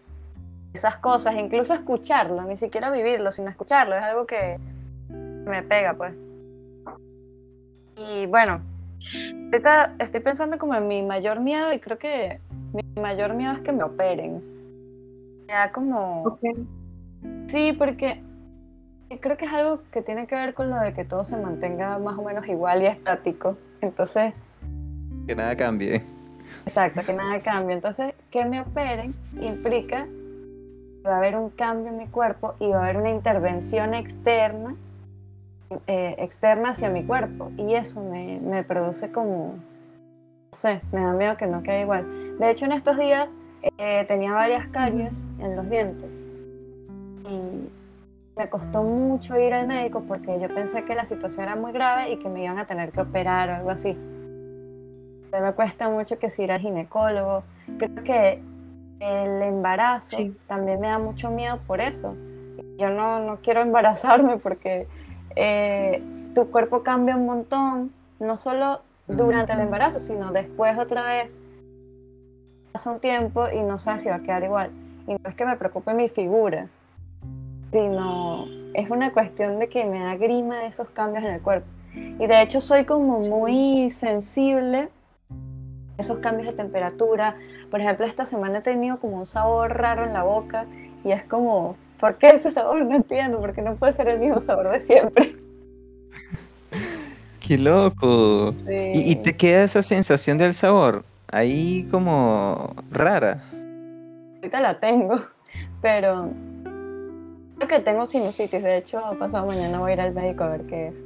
esas 0.73 0.97
cosas, 0.97 1.35
incluso 1.35 1.73
escucharlo, 1.73 2.41
ni 2.43 2.57
siquiera 2.57 2.91
vivirlo, 2.91 3.31
sino 3.31 3.49
escucharlo, 3.49 3.95
es 3.95 4.03
algo 4.03 4.27
que 4.27 4.59
me 5.09 5.63
pega, 5.63 5.93
pues. 5.93 6.13
Y 7.97 8.25
bueno, 8.27 8.61
ahorita 9.45 9.95
estoy 9.99 10.19
pensando 10.19 10.57
como 10.57 10.75
en 10.75 10.87
mi 10.87 11.01
mayor 11.01 11.39
miedo 11.39 11.71
y 11.73 11.79
creo 11.79 11.97
que 11.97 12.39
mi 12.73 12.83
mayor 13.01 13.33
miedo 13.35 13.53
es 13.53 13.61
que 13.61 13.71
me 13.71 13.83
operen. 13.83 14.43
Me 15.47 15.53
da 15.53 15.71
como... 15.71 16.37
Sí, 17.47 17.73
porque 17.73 18.21
creo 19.17 19.37
que 19.37 19.45
es 19.45 19.51
algo 19.51 19.81
que 19.91 20.01
tiene 20.01 20.27
que 20.27 20.35
ver 20.35 20.53
con 20.53 20.69
lo 20.69 20.77
de 20.79 20.93
que 20.93 21.03
todo 21.03 21.23
se 21.23 21.35
mantenga 21.37 21.97
más 21.97 22.17
o 22.17 22.23
menos 22.23 22.47
igual 22.47 22.81
y 22.83 22.85
estático. 22.85 23.57
Entonces, 23.81 24.33
Que 25.27 25.35
nada 25.35 25.55
cambie. 25.55 26.03
exacto, 26.65 27.01
que 27.05 27.13
nada 27.13 27.39
cambie. 27.39 27.75
Entonces, 27.75 28.13
que 28.29 28.45
me 28.45 28.61
operen 28.61 29.15
implica 29.41 30.05
que 30.05 31.07
va 31.07 31.15
a 31.15 31.17
haber 31.17 31.35
un 31.37 31.49
cambio 31.49 31.87
en 31.91 31.97
mi 31.97 32.07
cuerpo 32.07 32.53
y 32.59 32.69
va 32.69 32.79
a 32.79 32.83
haber 32.83 32.97
una 32.97 33.09
intervención 33.09 33.93
externa, 33.93 34.75
eh, 35.87 36.15
externa 36.19 36.69
hacia 36.71 36.89
mi 36.89 37.03
cuerpo. 37.03 37.51
Y 37.57 37.73
eso 37.73 38.03
me, 38.03 38.39
me 38.41 38.63
produce 38.63 39.11
como, 39.11 39.55
no 39.55 40.57
sé, 40.57 40.81
me 40.91 41.01
da 41.01 41.13
miedo 41.13 41.37
que 41.37 41.47
no 41.47 41.63
quede 41.63 41.81
igual. 41.81 42.37
De 42.37 42.49
hecho, 42.51 42.65
en 42.65 42.73
estos 42.73 42.97
días 42.97 43.27
eh, 43.77 44.05
tenía 44.07 44.33
varias 44.33 44.67
caries 44.69 45.23
en 45.39 45.55
los 45.55 45.69
dientes. 45.69 46.09
Y 47.29 47.69
me 48.39 48.49
costó 48.49 48.83
mucho 48.83 49.37
ir 49.37 49.53
al 49.53 49.67
médico 49.67 50.01
porque 50.07 50.39
yo 50.39 50.47
pensé 50.47 50.85
que 50.85 50.95
la 50.95 51.03
situación 51.03 51.43
era 51.43 51.57
muy 51.57 51.73
grave 51.73 52.09
y 52.09 52.15
que 52.19 52.29
me 52.29 52.41
iban 52.41 52.57
a 52.57 52.65
tener 52.65 52.93
que 52.93 53.01
operar 53.01 53.49
o 53.49 53.55
algo 53.55 53.69
así. 53.69 53.97
Pero 55.29 55.43
me 55.45 55.51
cuesta 55.51 55.89
mucho 55.89 56.17
que 56.17 56.29
si 56.29 56.43
ir 56.43 56.51
al 56.53 56.61
ginecólogo. 56.61 57.43
Creo 57.77 58.01
que 58.03 58.41
el 59.01 59.41
embarazo 59.41 60.15
Sí. 60.15 60.33
también 60.47 60.79
me 60.79 60.87
da 60.87 60.99
mucho 60.99 61.29
miedo 61.29 61.59
por 61.67 61.81
eso. 61.81 62.15
Yo 62.77 62.89
no, 62.89 63.19
no 63.19 63.39
quiero 63.41 63.61
embarazarme 63.69 64.37
porque 64.37 64.87
eh, 65.35 66.01
tu 66.33 66.49
cuerpo 66.49 66.81
cambia 66.81 67.17
un 67.17 67.25
montón, 67.25 67.91
no 68.21 68.37
solo 68.37 68.79
durante 69.05 69.51
el 69.51 69.59
embarazo, 69.59 69.99
sino 69.99 70.31
después 70.31 70.77
otra 70.77 71.03
vez. 71.03 71.41
Pasa 72.71 72.89
un 72.89 72.99
tiempo 73.01 73.47
y 73.51 73.61
no 73.63 73.77
sabes 73.77 74.03
si 74.03 74.07
va 74.09 74.15
a 74.15 74.19
quedar 74.21 74.43
igual. 74.45 74.71
Y 75.07 75.13
no 75.13 75.19
es 75.29 75.35
que 75.35 75.45
me 75.45 75.57
preocupe 75.57 75.93
mi 75.93 76.07
figura, 76.07 76.67
sino 77.71 78.45
es 78.73 78.89
una 78.89 79.11
cuestión 79.11 79.59
de 79.59 79.67
que 79.67 79.85
me 79.85 79.99
da 79.99 80.15
grima 80.15 80.65
esos 80.65 80.89
cambios 80.89 81.23
en 81.23 81.31
el 81.31 81.41
cuerpo. 81.41 81.67
Y 81.93 82.27
de 82.27 82.41
hecho 82.41 82.61
soy 82.61 82.85
como 82.85 83.19
muy 83.19 83.89
sensible 83.89 84.89
a 85.97 86.01
esos 86.01 86.19
cambios 86.19 86.47
de 86.47 86.53
temperatura. 86.53 87.35
Por 87.71 87.81
ejemplo, 87.81 88.05
esta 88.05 88.25
semana 88.25 88.59
he 88.59 88.61
tenido 88.61 88.99
como 88.99 89.17
un 89.17 89.27
sabor 89.27 89.77
raro 89.77 90.05
en 90.05 90.13
la 90.13 90.23
boca 90.23 90.65
y 91.03 91.11
es 91.11 91.23
como, 91.23 91.75
¿por 91.99 92.17
qué 92.17 92.29
ese 92.29 92.51
sabor? 92.51 92.85
No 92.85 92.95
entiendo, 92.95 93.39
porque 93.39 93.61
no 93.61 93.75
puede 93.75 93.93
ser 93.93 94.07
el 94.07 94.19
mismo 94.19 94.41
sabor 94.41 94.71
de 94.71 94.81
siempre. 94.81 95.33
Qué 97.39 97.57
loco. 97.57 98.53
¿Y, 98.69 99.11
y 99.11 99.15
te 99.15 99.35
queda 99.35 99.63
esa 99.63 99.81
sensación 99.81 100.37
del 100.37 100.53
sabor? 100.53 101.03
Ahí 101.31 101.87
como 101.89 102.75
rara. 102.91 103.43
Ahorita 104.35 104.61
la 104.61 104.79
tengo, 104.79 105.19
pero 105.81 106.31
creo 107.59 107.67
que 107.67 107.79
tengo 107.79 108.05
sinusitis. 108.05 108.63
De 108.63 108.77
hecho, 108.77 109.01
pasado 109.19 109.45
mañana 109.45 109.79
voy 109.79 109.91
a 109.91 109.93
ir 109.93 110.01
al 110.01 110.13
médico 110.13 110.43
a 110.43 110.49
ver 110.49 110.65
qué 110.65 110.87
es. 110.87 111.05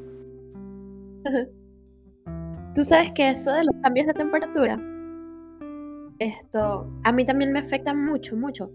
Tú 2.76 2.84
sabes 2.84 3.12
que 3.12 3.30
eso 3.30 3.52
de 3.52 3.66
los 3.66 3.76
cambios 3.82 4.08
de 4.08 4.14
temperatura 4.14 4.80
esto 6.24 6.88
a 7.04 7.12
mí 7.12 7.26
también 7.26 7.52
me 7.52 7.60
afecta 7.60 7.94
mucho, 7.94 8.36
mucho. 8.36 8.72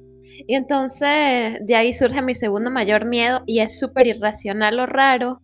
Y 0.46 0.54
entonces 0.54 1.58
de 1.64 1.74
ahí 1.76 1.92
surge 1.92 2.22
mi 2.22 2.34
segundo 2.34 2.70
mayor 2.70 3.04
miedo 3.04 3.42
y 3.46 3.60
es 3.60 3.78
súper 3.78 4.06
irracional 4.06 4.80
o 4.80 4.86
raro, 4.86 5.40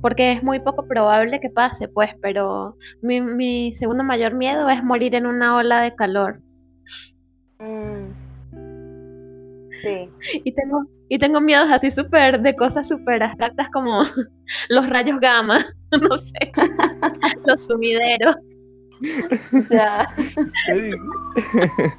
porque 0.00 0.32
es 0.32 0.42
muy 0.42 0.60
poco 0.60 0.86
probable 0.86 1.40
que 1.40 1.50
pase, 1.50 1.88
pues, 1.88 2.10
pero 2.22 2.76
mi, 3.02 3.20
mi 3.20 3.72
segundo 3.72 4.04
mayor 4.04 4.34
miedo 4.34 4.68
es 4.68 4.82
morir 4.82 5.14
en 5.14 5.26
una 5.26 5.56
ola 5.56 5.82
de 5.82 5.94
calor. 5.94 6.40
Mm. 7.58 8.12
Sí. 9.82 10.08
Y 10.44 10.52
tengo, 10.52 10.84
y 11.08 11.18
tengo 11.18 11.40
miedos 11.40 11.70
así 11.70 11.90
súper 11.90 12.40
de 12.40 12.54
cosas 12.54 12.88
súper 12.88 13.22
abstractas 13.22 13.68
como 13.70 14.02
los 14.68 14.88
rayos 14.88 15.18
gamma, 15.20 15.64
no 16.00 16.18
sé, 16.18 16.52
los 17.46 17.66
sumideros. 17.66 18.36
Ya. 19.70 20.08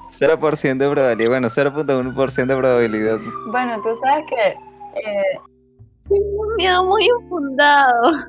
0% 0.10 0.78
de 0.78 0.90
probabilidad, 0.90 1.30
bueno, 1.30 1.48
0.1% 1.48 2.46
de 2.46 2.56
probabilidad. 2.58 3.20
Bueno, 3.48 3.80
tú 3.82 3.96
sabes 3.96 4.26
que 4.30 4.50
eh, 4.50 5.40
Tengo 6.10 6.42
un 6.42 6.56
miedo 6.58 6.84
muy 6.84 7.08
infundado. 7.08 8.28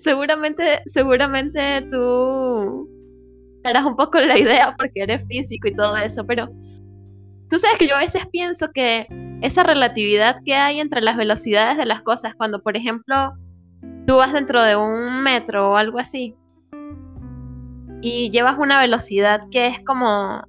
Seguramente, 0.00 0.82
seguramente 0.84 1.80
tú 1.90 2.86
harás 3.64 3.86
un 3.86 3.96
poco 3.96 4.18
la 4.18 4.38
idea 4.38 4.74
porque 4.76 5.04
eres 5.04 5.24
físico 5.26 5.68
y 5.68 5.74
todo 5.74 5.96
eso, 5.96 6.26
pero 6.26 6.46
tú 7.50 7.58
sabes 7.58 7.78
que 7.78 7.88
yo 7.88 7.96
a 7.96 8.00
veces 8.00 8.26
pienso 8.30 8.70
que 8.72 9.06
esa 9.40 9.62
relatividad 9.62 10.40
que 10.44 10.54
hay 10.54 10.80
entre 10.80 11.00
las 11.00 11.16
velocidades 11.16 11.76
de 11.76 11.86
las 11.86 12.02
cosas, 12.02 12.34
cuando 12.34 12.62
por 12.62 12.76
ejemplo 12.76 13.34
tú 14.06 14.16
vas 14.16 14.32
dentro 14.32 14.62
de 14.62 14.76
un 14.76 15.22
metro 15.22 15.72
o 15.72 15.76
algo 15.76 15.98
así 15.98 16.34
y 18.00 18.30
llevas 18.30 18.58
una 18.58 18.80
velocidad 18.80 19.42
que 19.50 19.68
es 19.68 19.84
como 19.84 20.42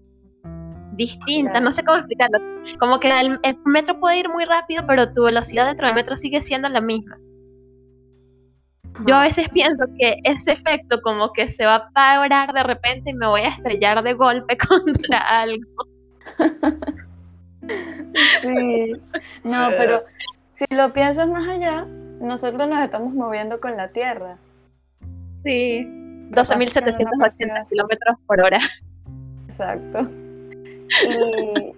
distinta, 0.93 1.59
no 1.61 1.71
sé 1.71 1.83
cómo 1.83 1.97
explicarlo, 1.97 2.39
como 2.79 2.99
que 2.99 3.09
el, 3.19 3.39
el 3.43 3.57
metro 3.65 3.99
puede 3.99 4.19
ir 4.19 4.29
muy 4.29 4.45
rápido, 4.45 4.83
pero 4.85 5.13
tu 5.13 5.23
velocidad 5.23 5.67
dentro 5.67 5.87
del 5.87 5.95
metro 5.95 6.17
sigue 6.17 6.41
siendo 6.41 6.67
la 6.69 6.81
misma. 6.81 7.17
Yo 9.05 9.15
a 9.15 9.21
veces 9.21 9.47
pienso 9.49 9.85
que 9.97 10.17
ese 10.25 10.51
efecto 10.51 11.01
como 11.01 11.31
que 11.31 11.47
se 11.53 11.65
va 11.65 11.75
a 11.75 11.89
parar 11.91 12.51
de 12.51 12.63
repente 12.63 13.11
y 13.11 13.13
me 13.13 13.27
voy 13.27 13.41
a 13.41 13.49
estrellar 13.49 14.03
de 14.03 14.13
golpe 14.13 14.57
contra 14.67 15.19
algo. 15.41 15.98
Sí, 18.41 18.93
no, 19.43 19.69
pero 19.77 20.03
si 20.53 20.65
lo 20.71 20.91
piensas 20.93 21.27
más 21.29 21.47
allá, 21.47 21.85
nosotros 22.19 22.67
nos 22.67 22.79
estamos 22.83 23.13
moviendo 23.13 23.59
con 23.59 23.77
la 23.77 23.89
Tierra. 23.89 24.37
Sí, 25.43 25.87
Capaz 26.33 26.49
que 26.49 26.55
en 26.55 26.61
una 26.61 26.71
12.780 26.71 27.15
ocasión- 27.15 27.49
kilómetros 27.69 28.17
por 28.25 28.41
hora. 28.41 28.59
Exacto. 29.47 30.09
Y 31.07 31.73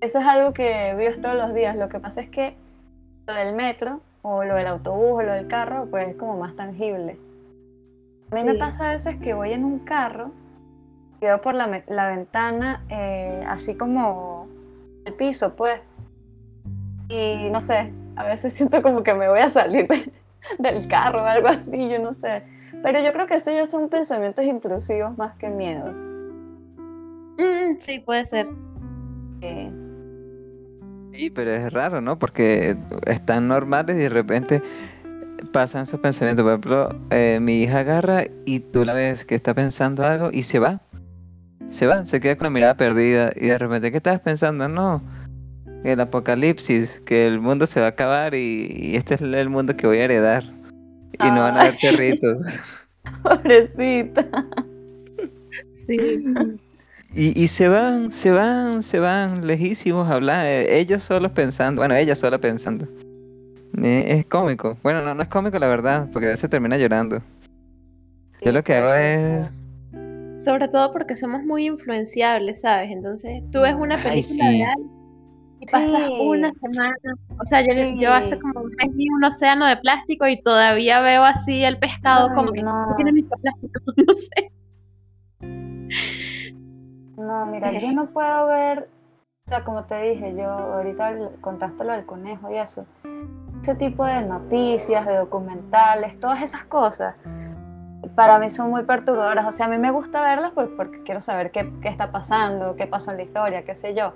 eso 0.00 0.18
es 0.18 0.26
algo 0.26 0.52
que 0.52 0.94
vives 0.96 1.20
todos 1.20 1.36
los 1.36 1.54
días. 1.54 1.76
Lo 1.76 1.88
que 1.88 2.00
pasa 2.00 2.20
es 2.22 2.28
que 2.28 2.56
lo 3.26 3.34
del 3.34 3.54
metro, 3.54 4.00
o 4.22 4.44
lo 4.44 4.54
del 4.56 4.66
autobús, 4.66 5.20
o 5.20 5.22
lo 5.22 5.32
del 5.32 5.46
carro, 5.46 5.86
pues 5.90 6.08
es 6.08 6.16
como 6.16 6.36
más 6.38 6.54
tangible. 6.56 7.18
A 8.32 8.34
mí 8.34 8.44
me 8.44 8.54
pasa 8.54 8.88
a 8.88 8.92
veces 8.92 9.16
que 9.18 9.32
voy 9.34 9.52
en 9.52 9.64
un 9.64 9.78
carro, 9.80 10.32
veo 11.20 11.40
por 11.40 11.54
la, 11.54 11.82
la 11.88 12.08
ventana, 12.08 12.84
eh, 12.88 13.44
así 13.48 13.74
como 13.74 14.48
el 15.04 15.14
piso, 15.14 15.54
pues. 15.56 15.80
Y 17.08 17.48
no 17.50 17.60
sé, 17.60 17.92
a 18.16 18.24
veces 18.24 18.52
siento 18.54 18.82
como 18.82 19.02
que 19.02 19.14
me 19.14 19.28
voy 19.28 19.40
a 19.40 19.48
salir 19.48 19.86
de- 19.88 20.12
del 20.58 20.86
carro 20.88 21.22
o 21.22 21.26
algo 21.26 21.48
así, 21.48 21.88
yo 21.88 21.98
no 21.98 22.14
sé. 22.14 22.42
Pero 22.82 23.00
yo 23.00 23.12
creo 23.12 23.26
que 23.26 23.34
eso 23.34 23.50
ya 23.50 23.66
son 23.66 23.88
pensamientos 23.88 24.44
intrusivos 24.44 25.16
más 25.18 25.34
que 25.36 25.48
miedo. 25.48 25.92
Mm, 27.38 27.78
sí, 27.78 28.00
puede 28.00 28.24
ser. 28.24 28.46
Eh, 29.40 29.70
Sí, 31.12 31.30
pero 31.30 31.50
es 31.50 31.72
raro, 31.72 32.02
¿no? 32.02 32.18
Porque 32.18 32.76
están 33.06 33.48
normales 33.48 33.96
y 33.96 34.00
de 34.00 34.08
repente 34.10 34.62
pasan 35.50 35.84
esos 35.84 35.98
pensamientos. 36.00 36.42
Por 36.44 36.52
ejemplo, 36.52 36.88
eh, 37.10 37.38
mi 37.40 37.62
hija 37.62 37.78
agarra 37.78 38.24
y 38.44 38.60
tú 38.60 38.84
la 38.84 38.92
ves 38.92 39.24
que 39.24 39.34
está 39.34 39.54
pensando 39.54 40.04
algo 40.04 40.28
y 40.30 40.42
se 40.42 40.58
va. 40.58 40.82
Se 41.68 41.86
va, 41.86 42.04
se 42.04 42.20
queda 42.20 42.36
con 42.36 42.46
la 42.46 42.50
mirada 42.50 42.76
perdida 42.76 43.32
y 43.36 43.46
de 43.46 43.58
repente, 43.58 43.90
¿qué 43.90 43.96
estabas 43.96 44.20
pensando? 44.20 44.68
No, 44.68 45.02
el 45.84 46.00
apocalipsis, 46.00 47.00
que 47.04 47.26
el 47.26 47.40
mundo 47.40 47.66
se 47.66 47.80
va 47.80 47.86
a 47.86 47.90
acabar 47.90 48.34
y, 48.34 48.68
y 48.70 48.96
este 48.96 49.14
es 49.14 49.20
el 49.20 49.48
mundo 49.48 49.76
que 49.76 49.86
voy 49.86 49.98
a 49.98 50.04
heredar. 50.04 50.44
Y 51.12 51.24
no 51.24 51.42
van 51.42 51.56
a 51.56 51.60
haber 51.62 51.76
perritos. 51.80 52.42
Pobrecita. 53.22 54.26
Sí. 55.72 56.24
Y, 57.14 57.40
y 57.40 57.46
se 57.46 57.68
van, 57.68 58.12
se 58.12 58.30
van, 58.30 58.82
se 58.82 58.98
van 58.98 59.46
lejísimos 59.46 60.08
a 60.08 60.14
hablar, 60.14 60.44
eh, 60.44 60.78
ellos 60.78 61.02
solos 61.02 61.32
pensando, 61.32 61.80
bueno, 61.80 61.94
ella 61.94 62.14
sola 62.14 62.38
pensando. 62.38 62.86
Eh, 63.82 64.04
es 64.08 64.26
cómico. 64.26 64.76
Bueno, 64.82 65.02
no, 65.02 65.14
no 65.14 65.22
es 65.22 65.28
cómico 65.28 65.58
la 65.58 65.68
verdad, 65.68 66.08
porque 66.12 66.26
a 66.26 66.30
veces 66.30 66.50
termina 66.50 66.76
llorando. 66.76 67.18
Yo 68.42 68.52
lo 68.52 68.62
que 68.62 68.74
hago 68.74 68.92
es... 68.94 69.50
Sobre 70.46 70.68
todo 70.68 70.92
porque 70.92 71.16
somos 71.16 71.42
muy 71.42 71.66
influenciables, 71.66 72.60
¿sabes? 72.60 72.92
Entonces, 72.92 73.42
tú 73.50 73.62
ves 73.62 73.74
una 73.74 73.96
Ay, 73.96 74.02
película 74.04 74.44
sí. 74.50 74.58
de 74.58 74.64
algo 74.64 74.90
y 75.58 75.66
pasas 75.66 76.06
Sí. 76.06 76.12
una 76.20 76.52
semana. 76.60 76.96
O 77.40 77.44
sea, 77.46 77.62
yo, 77.62 77.72
yo 78.00 78.12
hace 78.12 78.38
como 78.38 78.60
un 78.60 78.70
mes 78.76 78.94
vi 78.94 79.08
un 79.10 79.24
océano 79.24 79.66
de 79.66 79.76
plástico 79.78 80.24
y 80.28 80.40
todavía 80.40 81.00
veo 81.00 81.24
así 81.24 81.64
el 81.64 81.78
pescado 81.80 82.28
Ay, 82.28 82.34
como 82.36 82.52
que 82.52 82.62
no. 82.62 82.70
"¿Por 82.86 82.88
qué 82.90 82.94
tiene 83.02 83.12
microplástico? 83.12 83.80
No 84.06 84.14
sé. 84.14 84.52
No, 87.16 87.46
mira, 87.46 87.72
yo 87.72 87.92
no 87.92 88.06
puedo 88.10 88.46
ver, 88.46 88.88
o 89.46 89.48
sea, 89.48 89.64
como 89.64 89.82
te 89.82 90.00
dije, 90.10 90.32
yo 90.36 90.48
ahorita 90.48 91.12
contaste 91.40 91.82
lo 91.82 91.92
del 91.92 92.06
conejo 92.06 92.52
y 92.52 92.56
eso, 92.56 92.86
ese 93.62 93.74
tipo 93.74 94.04
de 94.04 94.20
noticias, 94.22 95.04
de 95.06 95.16
documentales, 95.16 96.20
todas 96.20 96.40
esas 96.42 96.66
cosas, 96.66 97.16
para 98.16 98.38
mí 98.38 98.50
son 98.50 98.70
muy 98.70 98.82
perturbadoras. 98.82 99.46
O 99.46 99.52
sea, 99.52 99.66
a 99.66 99.68
mí 99.68 99.78
me 99.78 99.92
gusta 99.92 100.20
verlas 100.22 100.50
pues, 100.54 100.68
porque 100.76 101.02
quiero 101.04 101.20
saber 101.20 101.52
qué, 101.52 101.70
qué 101.82 101.88
está 101.88 102.10
pasando, 102.10 102.74
qué 102.74 102.86
pasó 102.86 103.12
en 103.12 103.18
la 103.18 103.22
historia, 103.22 103.64
qué 103.64 103.74
sé 103.74 103.94
yo. 103.94 104.14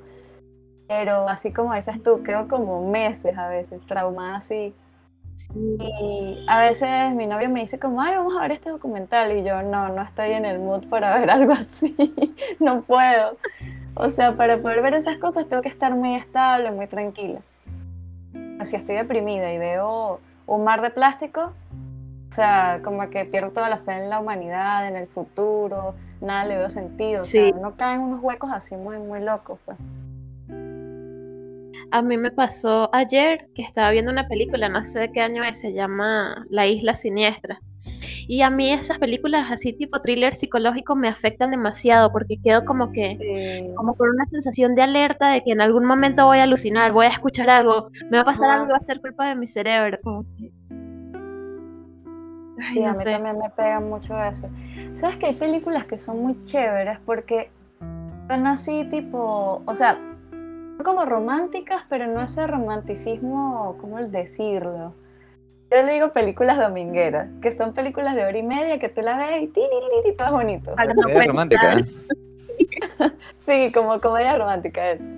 Pero 0.88 1.28
así 1.28 1.52
como 1.52 1.74
dices 1.74 2.02
tú, 2.02 2.22
quedo 2.24 2.48
como 2.48 2.90
meses 2.90 3.38
a 3.38 3.48
veces 3.48 3.80
traumada 3.86 4.36
así. 4.36 4.74
Y 5.54 6.44
a 6.48 6.60
veces 6.60 7.14
mi 7.14 7.26
novio 7.26 7.48
me 7.48 7.60
dice 7.60 7.78
como, 7.78 8.02
ay, 8.02 8.16
vamos 8.16 8.34
a 8.36 8.40
ver 8.40 8.52
este 8.52 8.70
documental. 8.70 9.36
Y 9.36 9.44
yo, 9.44 9.62
no, 9.62 9.90
no 9.90 10.02
estoy 10.02 10.32
en 10.32 10.44
el 10.44 10.58
mood 10.58 10.88
para 10.88 11.14
ver 11.18 11.30
algo 11.30 11.52
así. 11.52 11.94
no 12.58 12.82
puedo. 12.82 13.36
O 13.94 14.10
sea, 14.10 14.34
para 14.34 14.58
poder 14.58 14.82
ver 14.82 14.94
esas 14.94 15.18
cosas 15.18 15.46
tengo 15.46 15.62
que 15.62 15.68
estar 15.68 15.94
muy 15.94 16.16
estable, 16.16 16.70
muy 16.70 16.86
tranquila. 16.86 17.40
Si 18.64 18.76
estoy 18.76 18.96
deprimida 18.96 19.52
y 19.52 19.58
veo 19.58 20.20
un 20.46 20.64
mar 20.64 20.80
de 20.80 20.90
plástico, 20.90 21.52
o 22.30 22.34
sea, 22.34 22.80
como 22.84 23.08
que 23.10 23.24
pierdo 23.24 23.50
toda 23.50 23.68
la 23.68 23.78
fe 23.78 23.92
en 23.92 24.08
la 24.08 24.20
humanidad, 24.20 24.86
en 24.86 24.96
el 24.96 25.08
futuro, 25.08 25.94
nada 26.20 26.44
le 26.44 26.56
veo 26.58 26.70
sentido. 26.70 27.20
O 27.22 27.24
Sí. 27.24 27.50
sea, 27.50 27.60
no 27.60 27.76
caen 27.76 28.00
unos 28.00 28.22
huecos 28.22 28.50
así 28.52 28.76
muy, 28.76 28.98
muy 28.98 29.20
locos, 29.20 29.58
pues. 29.64 29.76
A 31.92 32.02
mí 32.02 32.16
me 32.16 32.30
pasó 32.30 32.88
ayer 32.92 33.48
que 33.54 33.62
estaba 33.62 33.90
viendo 33.90 34.12
una 34.12 34.28
película, 34.28 34.68
no 34.68 34.84
sé 34.84 35.00
de 35.00 35.12
qué 35.12 35.22
año 35.22 35.42
es, 35.42 35.58
se 35.60 35.72
llama 35.72 36.46
La 36.48 36.66
Isla 36.68 36.94
Siniestra. 36.94 37.60
Y 38.28 38.42
a 38.42 38.50
mí 38.50 38.70
esas 38.72 38.98
películas 38.98 39.50
así 39.50 39.72
tipo 39.72 40.00
thriller 40.00 40.34
psicológico 40.34 40.94
me 40.94 41.08
afectan 41.08 41.50
demasiado 41.50 42.12
porque 42.12 42.36
quedo 42.44 42.64
como 42.64 42.92
que 42.92 43.16
Sí. 43.18 43.72
como 43.74 43.94
con 43.96 44.08
una 44.10 44.26
sensación 44.28 44.76
de 44.76 44.82
alerta 44.82 45.30
de 45.32 45.40
que 45.40 45.50
en 45.50 45.60
algún 45.60 45.84
momento 45.84 46.26
voy 46.26 46.38
a 46.38 46.44
alucinar, 46.44 46.92
voy 46.92 47.06
a 47.06 47.10
escuchar 47.10 47.50
algo, 47.50 47.88
me 48.08 48.18
va 48.18 48.20
a 48.22 48.26
pasar 48.26 48.50
algo, 48.50 48.68
va 48.70 48.76
a 48.76 48.82
ser 48.82 49.00
culpa 49.00 49.26
de 49.28 49.34
mi 49.34 49.48
cerebro. 49.48 49.98
Como 50.04 50.22
que... 50.38 50.52
Ay, 52.62 52.74
Sí, 52.74 52.84
a 52.84 52.92
mí 52.92 52.98
sé. 52.98 53.10
también 53.12 53.38
me 53.38 53.50
pega 53.50 53.80
mucho 53.80 54.20
eso. 54.22 54.48
¿Sabes 54.94 55.16
que 55.16 55.26
hay 55.26 55.34
películas 55.34 55.84
que 55.86 55.96
son 55.98 56.22
muy 56.22 56.44
chéveres 56.44 56.98
porque 57.06 57.50
son 58.28 58.46
así 58.46 58.84
tipo, 58.90 59.62
o 59.64 59.74
sea, 59.74 59.98
son 60.30 60.78
como 60.84 61.04
románticas, 61.04 61.82
pero 61.88 62.06
no 62.06 62.22
ese 62.22 62.46
romanticismo, 62.46 63.76
¿cómo 63.80 63.98
el 63.98 64.10
decirlo? 64.10 64.94
Yo 65.70 65.82
le 65.82 65.92
digo 65.92 66.12
películas 66.12 66.58
domingueras, 66.58 67.28
que 67.40 67.52
son 67.52 67.72
películas 67.74 68.16
de 68.16 68.24
hora 68.24 68.36
y 68.36 68.42
media 68.42 68.78
que 68.78 68.88
tú 68.88 69.02
la 69.02 69.16
ves 69.16 69.44
y 69.44 69.46
ti, 69.46 69.60
todo 70.18 70.32
bonito. 70.32 70.74
Es 70.76 71.02
fuera 71.02 71.24
romántica. 71.26 71.62
tal. 71.62 71.86
Sí, 73.34 73.72
como 73.72 73.98
comedia 74.00 74.36
romántica 74.36 74.90
es. 74.90 75.08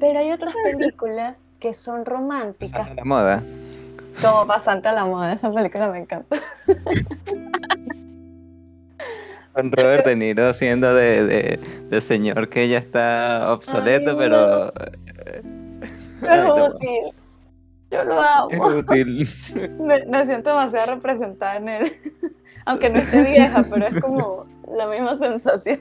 Pero 0.00 0.20
hay 0.20 0.32
otras 0.32 0.54
películas 0.64 1.46
que 1.60 1.74
son 1.74 2.04
románticas, 2.06 2.94
la 2.94 3.04
moda. 3.04 3.42
Como 4.22 4.46
Pasante 4.46 4.88
a 4.88 4.92
la 4.92 5.04
moda, 5.04 5.32
esa 5.32 5.50
película 5.52 5.88
me 5.90 6.00
encanta. 6.00 6.36
Con 9.52 9.72
Robert 9.72 10.06
De 10.06 10.14
Niro 10.14 10.46
haciendo 10.46 10.94
de, 10.94 11.26
de, 11.26 11.56
de 11.90 12.00
señor 12.00 12.48
que 12.48 12.68
ya 12.68 12.78
está 12.78 13.52
obsoleto, 13.52 14.10
Ay, 14.12 14.16
pero 14.16 14.72
es 16.22 16.44
no. 16.44 16.66
útil. 16.66 17.12
Yo 17.90 18.04
lo 18.04 18.20
es 18.22 18.28
amo. 18.60 18.66
útil. 18.78 19.28
Me, 19.80 20.04
me 20.06 20.26
siento 20.26 20.50
demasiado 20.50 20.94
representada 20.94 21.56
en 21.56 21.68
él. 21.68 21.92
Aunque 22.66 22.90
no 22.90 22.98
esté 22.98 23.22
vieja, 23.22 23.64
pero 23.68 23.86
es 23.86 24.00
como 24.00 24.46
la 24.76 24.86
misma 24.86 25.16
sensación. 25.16 25.80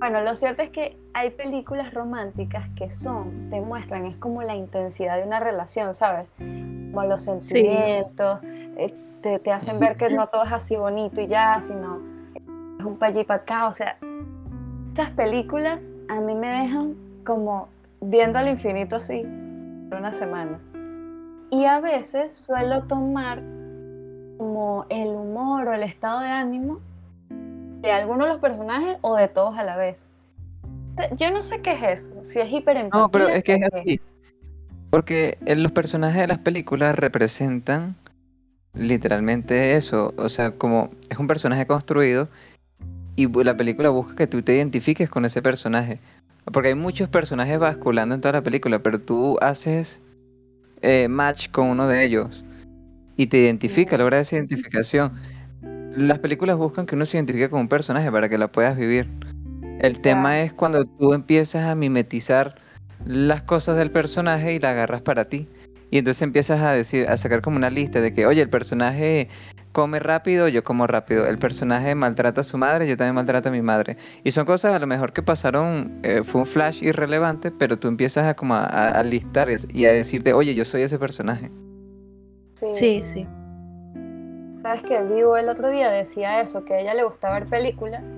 Bueno, 0.00 0.22
lo 0.22 0.34
cierto 0.34 0.62
es 0.62 0.70
que 0.70 0.96
hay 1.12 1.28
películas 1.28 1.92
románticas 1.92 2.66
que 2.74 2.88
son, 2.88 3.50
te 3.50 3.60
muestran, 3.60 4.06
es 4.06 4.16
como 4.16 4.42
la 4.42 4.54
intensidad 4.54 5.18
de 5.18 5.24
una 5.24 5.40
relación, 5.40 5.92
¿sabes? 5.92 6.26
Como 6.38 7.04
los 7.04 7.20
sentimientos, 7.20 8.38
eh, 8.42 8.94
te, 9.20 9.38
te, 9.38 9.52
hacen 9.52 9.78
ver 9.78 9.98
que 9.98 10.08
no 10.08 10.26
todo 10.28 10.44
es 10.44 10.52
así 10.52 10.74
bonito 10.74 11.20
y 11.20 11.26
ya, 11.26 11.60
sino 11.60 12.00
es 12.78 12.84
un 12.86 12.96
pa' 12.96 13.08
allí 13.08 13.24
para 13.24 13.42
acá, 13.42 13.66
o 13.66 13.72
sea, 13.72 13.98
estas 14.88 15.10
películas 15.10 15.84
a 16.08 16.18
mí 16.18 16.34
me 16.34 16.48
dejan 16.48 16.96
como 17.26 17.68
viendo 18.00 18.38
al 18.38 18.48
infinito 18.48 18.96
así 18.96 19.20
por 19.90 19.98
una 19.98 20.12
semana. 20.12 20.58
Y 21.50 21.66
a 21.66 21.78
veces 21.78 22.32
suelo 22.32 22.84
tomar 22.84 23.42
como 24.38 24.86
el 24.88 25.08
humor 25.08 25.68
o 25.68 25.74
el 25.74 25.82
estado 25.82 26.20
de 26.20 26.28
ánimo 26.28 26.80
de 27.80 27.92
algunos 27.92 28.26
de 28.26 28.32
los 28.34 28.40
personajes 28.40 28.98
o 29.00 29.16
de 29.16 29.28
todos 29.28 29.58
a 29.58 29.64
la 29.64 29.76
vez. 29.76 30.06
Yo 31.16 31.30
no 31.30 31.40
sé 31.40 31.62
qué 31.62 31.72
es 31.72 31.82
eso, 31.82 32.24
si 32.24 32.40
es 32.40 32.52
hiperempatía. 32.52 33.00
No, 33.00 33.10
pero 33.10 33.28
es 33.28 33.42
que 33.42 33.54
es 33.54 33.62
así. 33.72 34.00
Porque 34.90 35.38
los 35.46 35.72
personajes 35.72 36.20
de 36.20 36.26
las 36.26 36.38
películas 36.38 36.96
representan 36.96 37.96
literalmente 38.74 39.76
eso. 39.76 40.12
O 40.16 40.28
sea, 40.28 40.50
como 40.52 40.90
es 41.08 41.18
un 41.18 41.26
personaje 41.26 41.66
construido 41.66 42.28
y 43.16 43.26
la 43.44 43.56
película 43.56 43.88
busca 43.90 44.16
que 44.16 44.26
tú 44.26 44.42
te 44.42 44.56
identifiques 44.56 45.08
con 45.08 45.24
ese 45.24 45.40
personaje. 45.42 45.98
Porque 46.52 46.68
hay 46.70 46.74
muchos 46.74 47.08
personajes 47.08 47.58
basculando 47.58 48.14
en 48.14 48.20
toda 48.20 48.32
la 48.32 48.42
película, 48.42 48.80
pero 48.80 49.00
tú 49.00 49.38
haces 49.40 50.00
eh, 50.82 51.08
match 51.08 51.50
con 51.50 51.68
uno 51.68 51.86
de 51.86 52.04
ellos 52.04 52.44
y 53.16 53.26
te 53.26 53.38
identifica, 53.38 53.98
logra 53.98 54.20
esa 54.20 54.36
identificación. 54.36 55.12
Las 55.96 56.20
películas 56.20 56.56
buscan 56.56 56.86
que 56.86 56.94
uno 56.94 57.04
se 57.04 57.16
identifique 57.16 57.50
con 57.50 57.62
un 57.62 57.68
personaje 57.68 58.10
para 58.12 58.28
que 58.28 58.38
la 58.38 58.50
puedas 58.50 58.76
vivir. 58.76 59.08
El 59.80 60.00
tema 60.00 60.40
es 60.40 60.52
cuando 60.52 60.84
tú 60.84 61.14
empiezas 61.14 61.66
a 61.66 61.74
mimetizar 61.74 62.56
las 63.04 63.42
cosas 63.42 63.76
del 63.76 63.90
personaje 63.90 64.54
y 64.54 64.58
la 64.60 64.70
agarras 64.70 65.02
para 65.02 65.24
ti. 65.24 65.48
Y 65.90 65.98
entonces 65.98 66.22
empiezas 66.22 66.60
a 66.60 66.72
decir, 66.72 67.08
a 67.08 67.16
sacar 67.16 67.42
como 67.42 67.56
una 67.56 67.70
lista 67.70 68.00
de 68.00 68.12
que, 68.12 68.26
oye, 68.26 68.40
el 68.40 68.48
personaje 68.48 69.28
come 69.72 69.98
rápido, 69.98 70.46
yo 70.46 70.62
como 70.62 70.86
rápido. 70.86 71.26
El 71.26 71.38
personaje 71.38 71.94
maltrata 71.96 72.42
a 72.42 72.44
su 72.44 72.56
madre, 72.56 72.86
yo 72.86 72.96
también 72.96 73.16
maltrato 73.16 73.48
a 73.48 73.52
mi 73.52 73.62
madre. 73.62 73.96
Y 74.22 74.30
son 74.30 74.44
cosas 74.44 74.74
a 74.74 74.78
lo 74.78 74.86
mejor 74.86 75.12
que 75.12 75.22
pasaron, 75.22 75.98
eh, 76.04 76.22
fue 76.24 76.42
un 76.42 76.46
flash 76.46 76.84
irrelevante, 76.84 77.50
pero 77.50 77.78
tú 77.78 77.88
empiezas 77.88 78.26
a 78.26 78.34
como 78.34 78.54
a, 78.54 79.02
listar 79.02 79.48
y 79.70 79.86
a 79.86 79.92
decirte, 79.92 80.32
oye, 80.32 80.54
yo 80.54 80.64
soy 80.64 80.82
ese 80.82 80.98
personaje. 80.98 81.50
Sí, 82.72 83.02
sí. 83.02 83.26
Sabes 84.62 84.82
que 84.82 85.02
Divo 85.04 85.36
el 85.36 85.48
otro 85.48 85.70
día 85.70 85.90
decía 85.90 86.40
eso, 86.40 86.64
que 86.64 86.74
a 86.74 86.80
ella 86.80 86.94
le 86.94 87.04
gustaba 87.04 87.34
ver 87.34 87.46
películas 87.46 88.10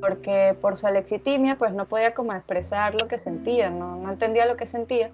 porque 0.00 0.54
por 0.60 0.76
su 0.76 0.86
alexitimia 0.86 1.56
pues 1.56 1.72
no 1.72 1.86
podía 1.86 2.12
como 2.12 2.34
expresar 2.34 2.94
lo 2.94 3.08
que 3.08 3.18
sentía, 3.18 3.70
no, 3.70 3.96
no 3.96 4.10
entendía 4.10 4.44
lo 4.44 4.56
que 4.56 4.66
sentía, 4.66 5.10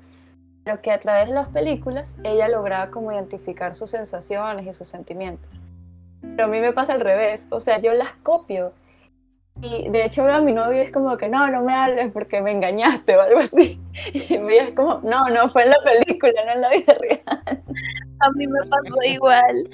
pero 0.64 0.80
que 0.80 0.90
a 0.90 0.98
través 0.98 1.28
de 1.28 1.34
las 1.34 1.48
películas 1.48 2.16
ella 2.24 2.48
lograba 2.48 2.90
como 2.90 3.12
identificar 3.12 3.74
sus 3.74 3.90
sensaciones 3.90 4.66
y 4.66 4.72
sus 4.72 4.88
sentimientos. 4.88 5.48
Pero 6.20 6.44
a 6.44 6.46
mí 6.48 6.58
me 6.60 6.72
pasa 6.72 6.92
al 6.92 7.00
revés, 7.00 7.46
o 7.50 7.60
sea, 7.60 7.78
yo 7.78 7.94
las 7.94 8.12
copio. 8.22 8.72
Y 9.62 9.90
de 9.90 10.06
hecho 10.06 10.26
a 10.26 10.40
mi 10.40 10.52
novio 10.52 10.80
es 10.80 10.90
como 10.90 11.16
que 11.16 11.28
no, 11.28 11.50
no 11.50 11.62
me 11.62 11.74
hables 11.74 12.10
porque 12.12 12.40
me 12.40 12.52
engañaste 12.52 13.16
o 13.16 13.20
algo 13.20 13.40
así. 13.40 13.80
Y 14.14 14.38
me 14.38 14.56
es 14.58 14.74
como, 14.74 15.00
no, 15.02 15.28
no, 15.28 15.50
fue 15.50 15.64
en 15.64 15.70
la 15.70 15.76
película, 15.84 16.32
no 16.46 16.52
en 16.52 16.60
la 16.60 16.70
vida 16.70 16.96
real. 17.00 17.22
A 18.20 18.30
mí 18.36 18.46
me 18.46 18.60
pasó 18.68 19.02
igual. 19.04 19.64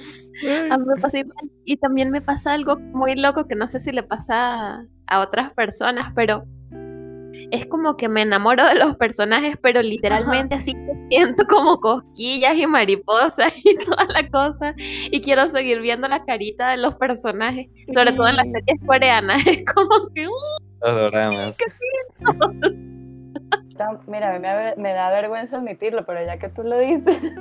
A 0.71 0.77
mí 0.77 0.85
me 0.85 1.01
pasó 1.01 1.17
igual. 1.17 1.51
Y 1.65 1.77
también 1.77 2.11
me 2.11 2.21
pasa 2.21 2.53
algo 2.53 2.77
muy 2.77 3.15
loco 3.15 3.47
que 3.47 3.55
no 3.55 3.67
sé 3.67 3.79
si 3.79 3.91
le 3.91 4.03
pasa 4.03 4.85
a 5.07 5.21
otras 5.21 5.53
personas, 5.53 6.11
pero 6.15 6.43
es 7.51 7.65
como 7.67 7.97
que 7.97 8.09
me 8.09 8.21
enamoro 8.21 8.63
de 8.65 8.75
los 8.75 8.95
personajes, 8.97 9.55
pero 9.61 9.81
literalmente 9.81 10.55
así 10.55 10.71
así 10.71 10.77
siento 11.09 11.45
como 11.47 11.79
cosquillas 11.79 12.55
y 12.55 12.67
mariposas 12.67 13.53
y 13.63 13.77
toda 13.85 14.05
la 14.13 14.27
cosa. 14.29 14.75
Y 14.77 15.21
quiero 15.21 15.49
seguir 15.49 15.81
viendo 15.81 16.07
la 16.07 16.23
carita 16.25 16.69
de 16.71 16.77
los 16.77 16.95
personajes, 16.95 17.67
sobre 17.93 18.13
todo 18.13 18.27
en 18.27 18.37
las 18.37 18.51
series 18.51 18.79
coreanas. 18.85 19.41
Es 19.47 19.63
como 19.73 20.09
que. 20.13 20.27
Uh, 20.27 20.31
Mira, 24.07 24.39
me, 24.39 24.75
me 24.75 24.93
da 24.93 25.09
vergüenza 25.11 25.57
admitirlo, 25.57 26.05
pero 26.05 26.25
ya 26.25 26.37
que 26.37 26.49
tú 26.49 26.63
lo 26.63 26.77
dices. 26.79 27.17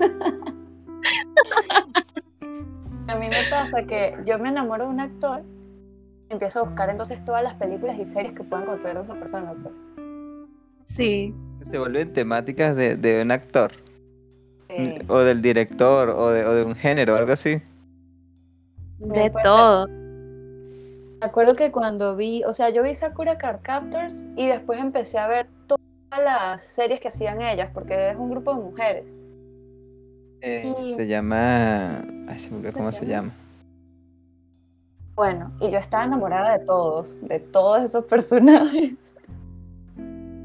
a 3.09 3.15
mí 3.17 3.29
me 3.29 3.51
pasa 3.51 3.83
que 3.85 4.17
yo 4.25 4.39
me 4.39 4.51
enamoro 4.51 4.85
de 4.85 4.91
un 4.91 5.01
actor 5.01 5.43
empiezo 6.29 6.61
a 6.61 6.63
buscar 6.63 6.91
entonces 6.91 7.25
todas 7.25 7.43
las 7.43 7.55
películas 7.55 7.99
y 7.99 8.05
series 8.05 8.35
que 8.35 8.43
puedan 8.45 8.67
contar 8.67 8.97
de 8.97 9.03
esa 9.03 9.15
persona. 9.15 9.55
Pues. 9.63 9.75
Sí. 10.85 11.35
Se 11.63 11.79
vuelven 11.79 12.13
temáticas 12.13 12.77
de, 12.77 12.97
de 12.97 13.23
un 13.23 13.31
actor. 13.31 13.73
O 15.09 15.21
del 15.21 15.43
director, 15.43 16.11
o 16.11 16.31
de, 16.31 16.45
o 16.45 16.53
de 16.53 16.65
un 16.65 16.75
género, 16.75 17.15
algo 17.15 17.33
así. 17.33 17.63
De 18.99 19.31
todo. 19.43 19.89
Me 19.89 21.27
acuerdo 21.27 21.55
que 21.55 21.71
cuando 21.71 22.17
vi, 22.17 22.43
o 22.45 22.53
sea, 22.53 22.69
yo 22.71 22.83
vi 22.83 22.95
Sakura 22.95 23.39
Card 23.39 23.61
Captors 23.63 24.23
y 24.37 24.47
después 24.47 24.81
empecé 24.81 25.19
a 25.19 25.29
ver 25.29 25.47
todas 25.67 25.81
las 26.23 26.63
series 26.63 27.01
que 27.01 27.09
hacían 27.09 27.41
ellas, 27.41 27.71
porque 27.73 28.11
es 28.11 28.17
un 28.17 28.31
grupo 28.31 28.55
de 28.55 28.61
mujeres. 28.61 29.05
Eh, 30.43 30.75
se 30.89 31.07
llama. 31.07 32.03
Ay, 32.29 32.39
se 32.39 32.51
me 32.51 32.71
cómo 32.73 32.93
se 32.93 33.07
llama. 33.07 33.33
Bueno, 35.17 35.51
y 35.61 35.71
yo 35.71 35.79
estaba 35.79 36.05
enamorada 36.05 36.59
de 36.59 36.65
todos, 36.67 37.19
de 37.23 37.41
todos 37.41 37.83
esos 37.83 38.05
personajes. 38.05 38.93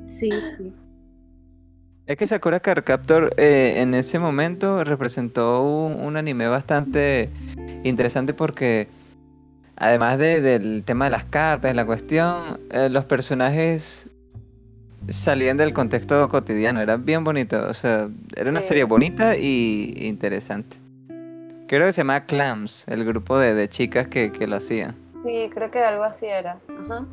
Sí, 0.05 0.31
sí. 0.57 0.73
Es 2.05 2.17
que 2.17 2.25
Sakura 2.25 2.59
Card 2.59 2.83
Captor 2.83 3.33
eh, 3.37 3.75
en 3.77 3.93
ese 3.93 4.17
momento 4.17 4.83
representó 4.83 5.61
un, 5.61 6.17
anime 6.17 6.47
bastante 6.47 7.29
interesante 7.83 8.33
porque 8.33 8.87
además 9.75 10.17
del 10.17 10.83
tema 10.85 11.05
de 11.05 11.11
las 11.11 11.25
cartas, 11.25 11.75
la 11.75 11.85
cuestión, 11.85 12.59
eh, 12.71 12.89
los 12.89 13.05
personajes 13.05 14.09
salían 15.07 15.57
del 15.57 15.73
contexto 15.73 16.27
cotidiano, 16.29 16.79
era 16.79 16.97
bien 16.97 17.23
bonito, 17.23 17.67
o 17.67 17.73
sea, 17.73 18.09
era 18.35 18.49
una 18.49 18.61
serie 18.61 18.83
bonita 18.83 19.35
y 19.37 19.93
interesante. 19.97 20.80
Creo 21.71 21.85
que 21.85 21.93
se 21.93 22.01
llama 22.01 22.25
Clams, 22.25 22.85
el 22.89 23.05
grupo 23.05 23.39
de, 23.39 23.69
chicas 23.69 24.09
que, 24.09 24.29
lo 24.45 24.57
hacían. 24.57 24.93
Sí, 25.23 25.49
creo 25.53 25.71
que 25.71 25.79
algo 25.79 26.03
así 26.03 26.25
era. 26.25 26.59
Ajá. 26.67 27.07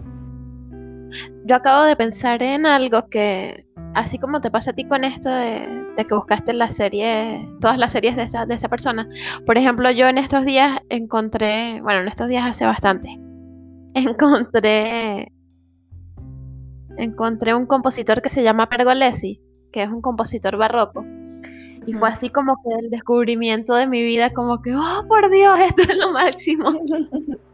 Yo 1.45 1.55
acabo 1.55 1.85
de 1.85 1.95
pensar 1.95 2.43
en 2.43 2.67
algo 2.67 3.09
que, 3.09 3.69
así 3.95 4.19
como 4.19 4.41
te 4.41 4.51
pasa 4.51 4.73
a 4.73 4.75
ti 4.75 4.83
con 4.83 5.05
esto 5.05 5.31
de, 5.31 5.95
que 5.97 6.13
buscaste 6.13 6.55
la 6.55 6.73
serie, 6.73 7.49
todas 7.61 7.79
las 7.79 7.93
series 7.93 8.17
de 8.17 8.25
esa, 8.25 8.47
de 8.47 8.57
esa 8.57 8.69
persona. 8.69 9.09
Por 9.47 9.59
ejemplo, 9.59 9.93
yo 9.93 10.09
en 10.09 10.19
estos 10.19 10.45
días 10.45 10.81
encontré, 10.89 11.81
bueno, 11.81 12.01
en 12.01 12.09
estos 12.09 12.27
días 12.27 12.45
hace 12.45 12.67
bastante, 12.67 13.11
encontré, 13.95 15.31
encontré 16.97 17.55
un 17.55 17.67
compositor 17.67 18.23
que 18.23 18.29
se 18.29 18.43
llama 18.43 18.69
Pergolesi, 18.69 19.41
que 19.73 19.85
es 19.85 19.89
un 19.89 20.01
compositor 20.01 20.57
barroco. 20.57 21.05
Y 21.89 21.95
fue 21.95 22.11
así 22.11 22.29
como 22.29 22.57
que 22.63 22.85
el 22.85 22.91
descubrimiento 22.91 23.75
de 23.75 23.87
mi 23.87 24.03
vida, 24.03 24.35
como 24.35 24.61
que, 24.61 24.75
oh, 24.75 25.07
por 25.09 25.31
Dios, 25.31 25.59
esto 25.61 25.83
es 25.83 25.97
lo 25.97 26.13
máximo. 26.13 26.71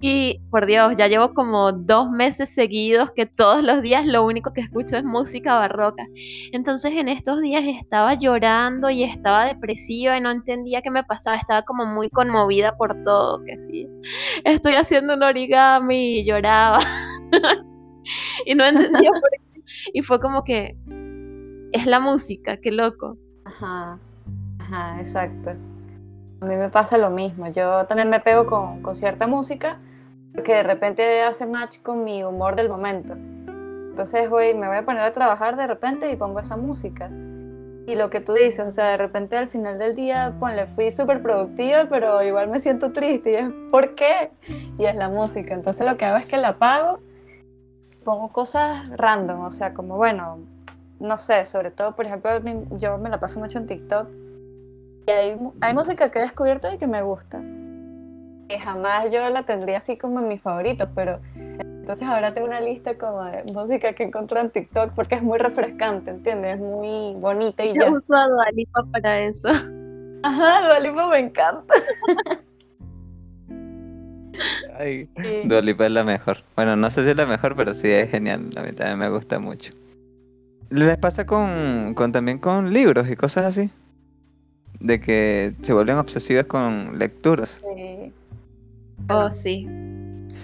Y 0.00 0.40
por 0.48 0.64
Dios, 0.64 0.94
ya 0.96 1.08
llevo 1.08 1.34
como 1.34 1.72
dos 1.72 2.08
meses 2.08 2.54
seguidos 2.54 3.10
que 3.10 3.26
todos 3.26 3.64
los 3.64 3.82
días 3.82 4.06
lo 4.06 4.24
único 4.24 4.52
que 4.52 4.60
escucho 4.60 4.96
es 4.96 5.04
música 5.04 5.58
barroca. 5.58 6.06
Entonces 6.52 6.92
en 6.92 7.08
estos 7.08 7.40
días 7.40 7.64
estaba 7.64 8.14
llorando 8.14 8.90
y 8.90 9.02
estaba 9.02 9.46
depresiva 9.46 10.16
y 10.16 10.20
no 10.20 10.30
entendía 10.30 10.82
qué 10.82 10.90
me 10.90 11.02
pasaba. 11.02 11.36
Estaba 11.36 11.62
como 11.62 11.84
muy 11.84 12.10
conmovida 12.10 12.76
por 12.76 13.02
todo, 13.02 13.42
que 13.44 13.58
sí. 13.58 13.88
Estoy 14.44 14.74
haciendo 14.74 15.14
un 15.14 15.22
origami 15.24 16.20
y 16.20 16.24
lloraba. 16.24 16.78
y 18.46 18.54
no 18.54 18.64
entendía 18.64 19.10
por 19.10 19.30
qué. 19.30 19.62
Y 19.92 20.02
fue 20.02 20.20
como 20.20 20.44
que 20.44 20.76
es 21.72 21.86
la 21.86 21.98
música, 21.98 22.56
qué 22.58 22.70
loco. 22.70 23.18
Ajá, 23.54 23.98
ajá, 24.58 25.00
exacto. 25.00 25.50
A 26.40 26.44
mí 26.44 26.56
me 26.56 26.68
pasa 26.68 26.98
lo 26.98 27.10
mismo. 27.10 27.46
Yo 27.48 27.86
también 27.86 28.10
me 28.10 28.20
pego 28.20 28.46
con, 28.46 28.82
con 28.82 28.96
cierta 28.96 29.26
música 29.26 29.78
que 30.44 30.54
de 30.54 30.62
repente 30.64 31.22
hace 31.22 31.46
match 31.46 31.80
con 31.80 32.02
mi 32.02 32.24
humor 32.24 32.56
del 32.56 32.68
momento. 32.68 33.14
Entonces 33.14 34.28
voy, 34.28 34.54
me 34.54 34.66
voy 34.66 34.78
a 34.78 34.84
poner 34.84 35.02
a 35.02 35.12
trabajar 35.12 35.56
de 35.56 35.68
repente 35.68 36.10
y 36.10 36.16
pongo 36.16 36.40
esa 36.40 36.56
música. 36.56 37.10
Y 37.86 37.94
lo 37.94 38.10
que 38.10 38.20
tú 38.20 38.32
dices, 38.32 38.66
o 38.66 38.70
sea, 38.70 38.88
de 38.88 38.96
repente 38.96 39.36
al 39.36 39.48
final 39.48 39.78
del 39.78 39.94
día, 39.94 40.34
ponle, 40.40 40.66
fui 40.66 40.90
súper 40.90 41.22
productiva, 41.22 41.86
pero 41.88 42.22
igual 42.22 42.48
me 42.48 42.58
siento 42.58 42.92
triste. 42.92 43.32
Y 43.32 43.34
es, 43.36 43.48
¿por 43.70 43.94
qué? 43.94 44.32
Y 44.78 44.86
es 44.86 44.96
la 44.96 45.08
música. 45.08 45.54
Entonces 45.54 45.86
lo 45.86 45.96
que 45.96 46.06
hago 46.06 46.16
es 46.16 46.26
que 46.26 46.38
la 46.38 46.48
apago, 46.48 46.98
pongo 48.02 48.28
cosas 48.30 48.88
random, 48.96 49.40
o 49.42 49.52
sea, 49.52 49.74
como, 49.74 49.96
bueno, 49.96 50.38
no 51.00 51.16
sé, 51.18 51.44
sobre 51.44 51.70
todo, 51.70 51.94
por 51.96 52.06
ejemplo, 52.06 52.30
yo 52.78 52.98
me 52.98 53.08
la 53.10 53.18
paso 53.20 53.38
mucho 53.38 53.58
en 53.58 53.66
TikTok 53.66 54.08
y 55.06 55.10
hay, 55.10 55.36
hay 55.60 55.74
música 55.74 56.10
que 56.10 56.18
he 56.18 56.22
descubierto 56.22 56.72
y 56.72 56.78
que 56.78 56.86
me 56.86 57.02
gusta. 57.02 57.40
Que 58.48 58.58
jamás 58.58 59.10
yo 59.12 59.28
la 59.30 59.44
tendría 59.44 59.78
así 59.78 59.96
como 59.96 60.20
en 60.20 60.28
mis 60.28 60.40
favoritos, 60.42 60.88
pero 60.94 61.20
Entonces 61.36 62.06
ahora 62.08 62.32
tengo 62.32 62.46
una 62.46 62.60
lista 62.60 62.96
como 62.96 63.24
de 63.24 63.44
música 63.52 63.92
que 63.92 64.04
encontré 64.04 64.40
en 64.40 64.50
TikTok 64.50 64.92
porque 64.94 65.16
es 65.16 65.22
muy 65.22 65.38
refrescante, 65.38 66.10
¿entiendes? 66.10 66.54
Es 66.54 66.60
muy 66.60 67.14
bonita 67.20 67.62
y 67.64 67.68
Yo 67.74 67.82
ya. 67.82 67.90
uso 67.90 68.14
a 68.14 68.26
Dua 68.28 68.46
Lipa 68.54 68.84
para 68.92 69.18
eso. 69.20 69.48
Ajá, 70.22 70.62
Dua 70.66 70.80
Lipa 70.80 71.08
me 71.08 71.18
encanta. 71.18 71.74
Ay, 74.78 75.08
Sí. 75.16 75.42
Dua 75.44 75.60
Lipa 75.60 75.86
es 75.86 75.92
la 75.92 76.04
mejor. 76.04 76.38
Bueno, 76.56 76.74
no 76.76 76.90
sé 76.90 77.04
si 77.04 77.10
es 77.10 77.16
la 77.16 77.26
mejor, 77.26 77.54
pero 77.56 77.72
sí 77.74 77.90
es 77.90 78.10
genial. 78.10 78.50
A 78.56 78.62
mí 78.62 78.72
también 78.72 78.98
me 78.98 79.08
gusta 79.10 79.38
mucho. 79.38 79.72
¿Les 80.70 80.96
pasa 80.98 81.26
con, 81.26 81.94
con 81.94 82.12
también 82.12 82.38
con 82.38 82.72
libros 82.72 83.08
y 83.08 83.16
cosas 83.16 83.44
así? 83.46 83.70
De 84.80 84.98
que 85.00 85.54
se 85.62 85.72
vuelven 85.72 85.98
obsesivas 85.98 86.46
con 86.46 86.98
lecturas. 86.98 87.62
Sí. 87.76 88.12
Oh, 89.08 89.30
sí. 89.30 89.68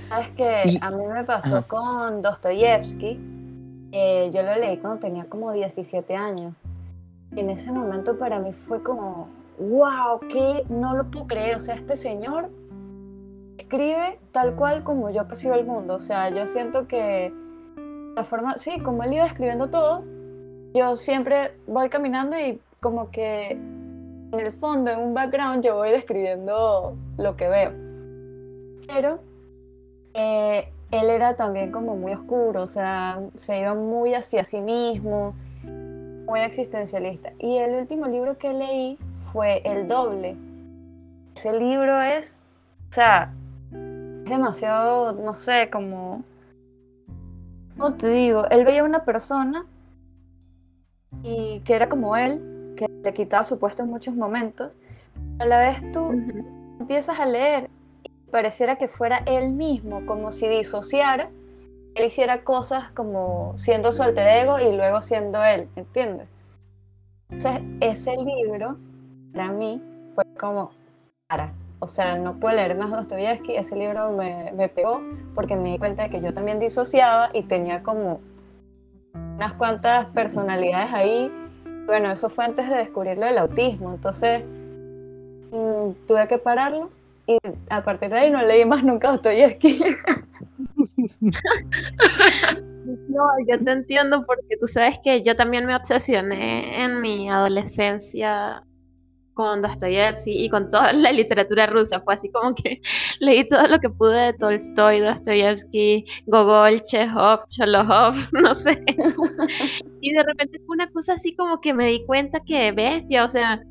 Sabes 0.09 0.29
que 0.31 0.63
Y- 0.67 0.79
a 0.81 0.91
mí 0.91 1.05
me 1.07 1.25
pasó 1.25 1.59
Ajá. 1.59 1.67
con 1.67 2.23
Dostoyevsky. 2.23 3.19
eh, 3.93 4.31
yo 4.33 4.43
lo 4.43 4.55
leí 4.55 4.77
cuando 4.79 5.01
tenía 5.01 5.25
como 5.25 5.51
17 5.53 6.15
años. 6.15 6.55
Y 7.35 7.41
en 7.41 7.51
ese 7.51 7.73
momento 7.73 8.19
para 8.19 8.39
mí 8.39 8.53
fue 8.53 8.83
como, 8.83 9.29
wow, 9.59 10.21
que 10.29 10.65
no 10.69 10.95
lo 10.97 11.11
puedo 11.11 11.27
creer. 11.27 11.57
O 11.57 11.59
sea, 11.59 11.75
este 11.75 11.97
señor 11.97 12.51
escribe 13.59 14.19
tal 14.33 14.55
cual 14.55 14.85
como 14.85 15.11
yo 15.11 15.27
percibo 15.27 15.55
el 15.55 15.65
mundo. 15.67 15.95
O 15.95 16.01
sea, 16.01 16.29
yo 16.31 16.47
siento 16.47 16.87
que 16.87 17.33
la 18.17 18.25
forma, 18.25 18.57
sí, 18.57 18.81
como 18.81 19.03
él 19.03 19.15
iba 19.15 19.27
escribiendo 19.27 19.69
todo, 19.69 20.05
yo 20.75 20.97
siempre 20.97 21.53
voy 21.67 21.89
caminando 21.89 22.39
y 22.39 22.61
como 22.81 23.11
que 23.11 23.51
en 23.51 24.39
el 24.39 24.53
fondo, 24.53 24.91
en 24.91 25.01
un 25.01 25.15
background, 25.15 25.65
yo 25.65 25.77
voy 25.77 25.91
describiendo 25.91 26.97
lo 27.17 27.37
que 27.37 27.49
veo. 27.49 27.73
Pero 28.87 29.21
eh, 30.15 30.69
él 30.91 31.11
era 31.11 31.37
también 31.37 31.73
como 31.73 31.97
muy 31.97 32.13
oscuro, 32.13 32.63
o 32.63 32.67
sea, 32.67 33.21
se 33.37 33.61
iba 33.61 33.75
muy 33.75 34.15
hacia 34.15 34.45
sí 34.45 34.61
mismo, 34.61 35.35
muy 36.27 36.41
existencialista. 36.41 37.33
Y 37.39 37.59
el 37.59 37.75
último 37.75 38.07
libro 38.07 38.39
que 38.39 38.53
leí 38.53 38.99
fue 39.33 39.63
El 39.65 39.89
Doble. 39.89 40.37
Ese 41.35 41.53
libro 41.53 42.01
es, 42.01 42.39
o 42.91 42.93
sea, 42.93 43.33
es 43.73 44.31
demasiado, 44.31 45.13
no 45.13 45.35
sé, 45.35 45.69
como... 45.71 46.23
¿Cómo 47.81 47.95
te 47.95 48.11
digo? 48.11 48.45
Él 48.51 48.67
veía 48.67 48.83
a 48.83 48.85
una 48.85 49.07
persona 49.07 49.65
y 51.23 51.61
que 51.61 51.75
era 51.75 51.89
como 51.89 52.15
él, 52.15 52.75
que 52.77 52.87
le 52.87 53.15
quitaba 53.15 53.43
su 53.43 53.59
puesto 53.59 53.83
en 53.83 53.89
muchos 53.89 54.15
momentos. 54.15 54.77
A 55.39 55.47
la 55.47 55.59
vez 55.61 55.91
tú 55.91 56.11
empiezas 56.79 57.19
a 57.19 57.25
leer 57.25 57.71
y 58.03 58.11
pareciera 58.31 58.77
que 58.77 58.87
fuera 58.87 59.23
él 59.25 59.53
mismo, 59.53 60.05
como 60.05 60.31
si 60.31 60.47
disociara, 60.47 61.31
él 61.95 62.05
hiciera 62.05 62.45
cosas 62.45 62.91
como 62.91 63.57
siendo 63.57 63.93
su 63.93 64.03
alter 64.03 64.29
ego 64.29 64.59
y 64.59 64.77
luego 64.77 65.01
siendo 65.01 65.43
él, 65.43 65.71
¿entiendes? 65.75 66.29
Entonces, 67.31 67.63
ese 67.81 68.15
libro, 68.15 68.77
para 69.33 69.53
mí, 69.53 69.83
fue 70.15 70.25
como, 70.39 70.73
para, 71.29 71.55
o 71.81 71.89
sea, 71.89 72.17
no 72.17 72.39
puedo 72.39 72.55
leer 72.55 72.77
más 72.77 72.91
Dostoyevsky, 72.91 73.57
ese 73.57 73.75
libro 73.75 74.13
me, 74.13 74.69
pegó 74.69 75.01
porque 75.35 75.57
me 75.57 75.71
di 75.71 75.79
cuenta 75.79 76.05
de 76.05 76.11
que 76.11 76.21
yo 76.21 76.33
también 76.35 76.61
disociaba 76.61 77.31
y 77.33 77.43
tenía 77.43 77.83
como 77.83 78.21
unas 79.15 79.55
cuantas 79.55 80.07
personalidades 80.07 80.93
ahí. 80.93 81.33
Bueno, 81.87 82.11
eso 82.13 82.29
fue 82.29 82.45
antes 82.45 82.69
de 82.69 82.77
descubrir 82.77 83.17
lo 83.17 83.25
del 83.27 83.39
autismo, 83.39 83.93
entonces 83.93 84.45
mm, 85.51 86.07
tuve 86.07 86.29
que 86.29 86.39
pararlo 86.39 86.91
y 87.27 87.39
a 87.71 87.83
partir 87.83 88.11
de 88.11 88.19
ahí 88.19 88.31
no 88.31 88.43
leí 88.43 88.65
más 88.67 88.85
nunca 88.85 89.11
Dostoyevsky. 89.11 89.81
No, 93.09 93.23
yo 93.47 93.63
te 93.63 93.71
entiendo 93.71 94.25
porque 94.27 94.57
tú 94.59 94.67
sabes 94.67 94.99
que 95.03 95.23
yo 95.23 95.37
también 95.37 95.67
me 95.67 95.77
obsesioné 95.77 96.83
en 96.83 97.01
mi 97.01 97.29
adolescencia 97.29 98.65
con 99.41 99.63
Dostoyevsky 99.63 100.45
y 100.45 100.51
con 100.51 100.69
toda 100.69 100.93
la 100.93 101.13
literatura 101.13 101.67
rusa. 101.67 102.03
Fue 102.03 102.15
así 102.15 102.31
como 102.31 102.55
que 102.55 102.81
leí 103.21 103.49
todo 103.49 103.67
lo 103.69 103.79
que 103.79 103.89
pude 103.89 104.27
de 104.27 104.33
Tolstoy, 104.35 105.01
Dostoyevsky, 105.01 106.05
Gogol, 106.27 106.83
Chekhov, 106.83 107.49
Cholohov, 107.49 108.15
no 108.33 108.55
sé. 108.55 108.83
Y 110.03 110.15
de 110.15 110.23
repente 110.23 110.59
fue 110.67 110.77
una 110.77 110.91
cosa 110.91 111.15
así 111.15 111.37
como 111.37 111.61
que 111.61 111.75
me 111.75 111.87
di 111.87 112.07
cuenta 112.07 112.41
que 112.41 112.73
bestia, 112.73 113.25
o 113.25 113.29
sea, 113.29 113.63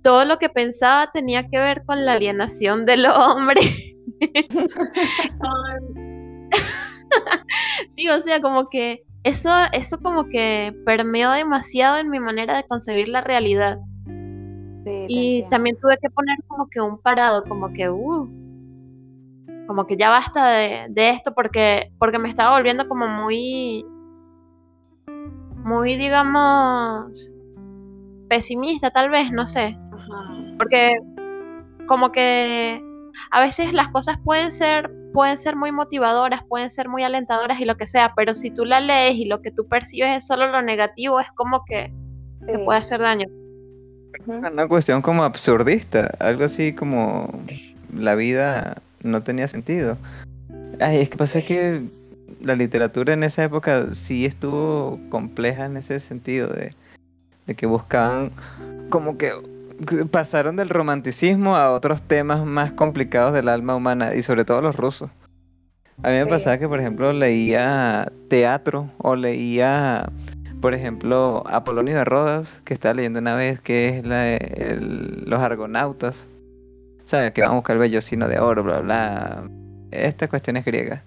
todo 0.00 0.24
lo 0.24 0.38
que 0.38 0.48
pensaba 0.48 1.10
tenía 1.12 1.48
que 1.48 1.58
ver 1.58 1.82
con 1.84 2.04
la 2.04 2.12
alienación 2.12 2.86
del 2.86 3.06
hombre. 3.06 3.60
Sí, 7.88 8.08
o 8.08 8.20
sea, 8.20 8.40
como 8.40 8.68
que 8.68 9.02
eso, 9.24 9.50
eso 9.72 9.98
como 10.00 10.28
que 10.28 10.74
permeó 10.84 11.30
demasiado 11.32 11.98
en 11.98 12.10
mi 12.10 12.20
manera 12.20 12.56
de 12.56 12.64
concebir 12.64 13.08
la 13.08 13.20
realidad. 13.20 13.78
Sí, 14.84 15.06
Y 15.08 15.48
también 15.48 15.76
tuve 15.80 15.96
que 15.98 16.10
poner 16.10 16.38
como 16.46 16.68
que 16.68 16.80
un 16.80 16.98
parado, 16.98 17.44
como 17.44 17.72
que, 17.72 17.88
uh, 17.88 18.28
como 19.66 19.86
que 19.86 19.96
ya 19.96 20.10
basta 20.10 20.48
de, 20.48 20.86
de 20.90 21.10
esto 21.10 21.34
porque, 21.34 21.92
porque 21.98 22.18
me 22.18 22.28
estaba 22.28 22.56
volviendo 22.56 22.88
como 22.88 23.06
muy, 23.06 23.84
muy, 25.64 25.96
digamos, 25.96 27.34
pesimista 28.28 28.90
tal 28.90 29.10
vez, 29.10 29.30
no 29.30 29.46
sé. 29.46 29.78
Ajá. 29.92 30.34
Porque 30.58 30.92
como 31.86 32.12
que 32.12 32.82
a 33.30 33.40
veces 33.40 33.72
las 33.72 33.88
cosas 33.88 34.18
pueden 34.24 34.52
ser, 34.52 34.90
pueden 35.12 35.38
ser 35.38 35.56
muy 35.56 35.72
motivadoras, 35.72 36.42
pueden 36.48 36.70
ser 36.70 36.88
muy 36.88 37.02
alentadoras 37.02 37.60
y 37.60 37.64
lo 37.64 37.76
que 37.76 37.86
sea, 37.86 38.14
pero 38.16 38.34
si 38.34 38.50
tú 38.50 38.64
la 38.64 38.80
lees 38.80 39.16
y 39.16 39.26
lo 39.26 39.42
que 39.42 39.50
tú 39.50 39.68
percibes 39.68 40.16
es 40.16 40.26
solo 40.26 40.48
lo 40.48 40.62
negativo, 40.62 41.20
es 41.20 41.30
como 41.32 41.64
que 41.64 41.92
te 42.46 42.58
puede 42.58 42.80
hacer 42.80 43.00
daño. 43.00 43.26
Una 44.26 44.68
cuestión 44.68 45.02
como 45.02 45.24
absurdista, 45.24 46.12
algo 46.18 46.44
así 46.44 46.72
como 46.72 47.28
la 47.94 48.14
vida 48.14 48.76
no 49.02 49.22
tenía 49.22 49.48
sentido. 49.48 49.98
Ay, 50.80 50.98
es 50.98 51.10
que 51.10 51.16
pasa 51.16 51.42
que 51.42 51.82
la 52.40 52.54
literatura 52.54 53.14
en 53.14 53.24
esa 53.24 53.44
época 53.44 53.92
sí 53.92 54.26
estuvo 54.26 54.98
compleja 55.08 55.64
en 55.64 55.76
ese 55.76 55.98
sentido 56.00 56.48
de, 56.48 56.74
de 57.46 57.54
que 57.54 57.66
buscaban 57.66 58.30
como 58.88 59.16
que 59.16 59.32
pasaron 60.10 60.56
del 60.56 60.68
romanticismo 60.68 61.56
a 61.56 61.72
otros 61.72 62.02
temas 62.02 62.44
más 62.44 62.72
complicados 62.72 63.32
del 63.32 63.48
alma 63.48 63.74
humana 63.74 64.14
y 64.14 64.22
sobre 64.22 64.44
todo 64.44 64.60
los 64.60 64.76
rusos. 64.76 65.10
A 66.02 66.08
mí 66.08 66.16
me 66.16 66.26
pasaba 66.26 66.58
que, 66.58 66.68
por 66.68 66.80
ejemplo, 66.80 67.12
leía 67.12 68.10
teatro 68.28 68.90
o 68.98 69.14
leía, 69.14 70.08
por 70.62 70.74
ejemplo, 70.74 71.42
Apolonio 71.48 71.96
de 71.96 72.04
Rodas, 72.04 72.62
que 72.64 72.72
estaba 72.72 72.94
leyendo 72.94 73.18
una 73.18 73.34
vez, 73.34 73.60
que 73.60 73.98
es 73.98 74.06
la 74.06 74.20
de 74.20 74.78
los 75.26 75.40
argonautas. 75.40 76.28
Sea, 77.04 77.32
que 77.32 77.42
van 77.42 77.50
a 77.50 77.54
buscar 77.54 77.74
el 77.74 77.80
vellocino 77.80 78.28
de 78.28 78.38
oro, 78.38 78.62
bla, 78.62 78.78
bla. 78.78 79.50
Estas 79.90 80.28
cuestiones 80.28 80.64
griegas. 80.64 81.02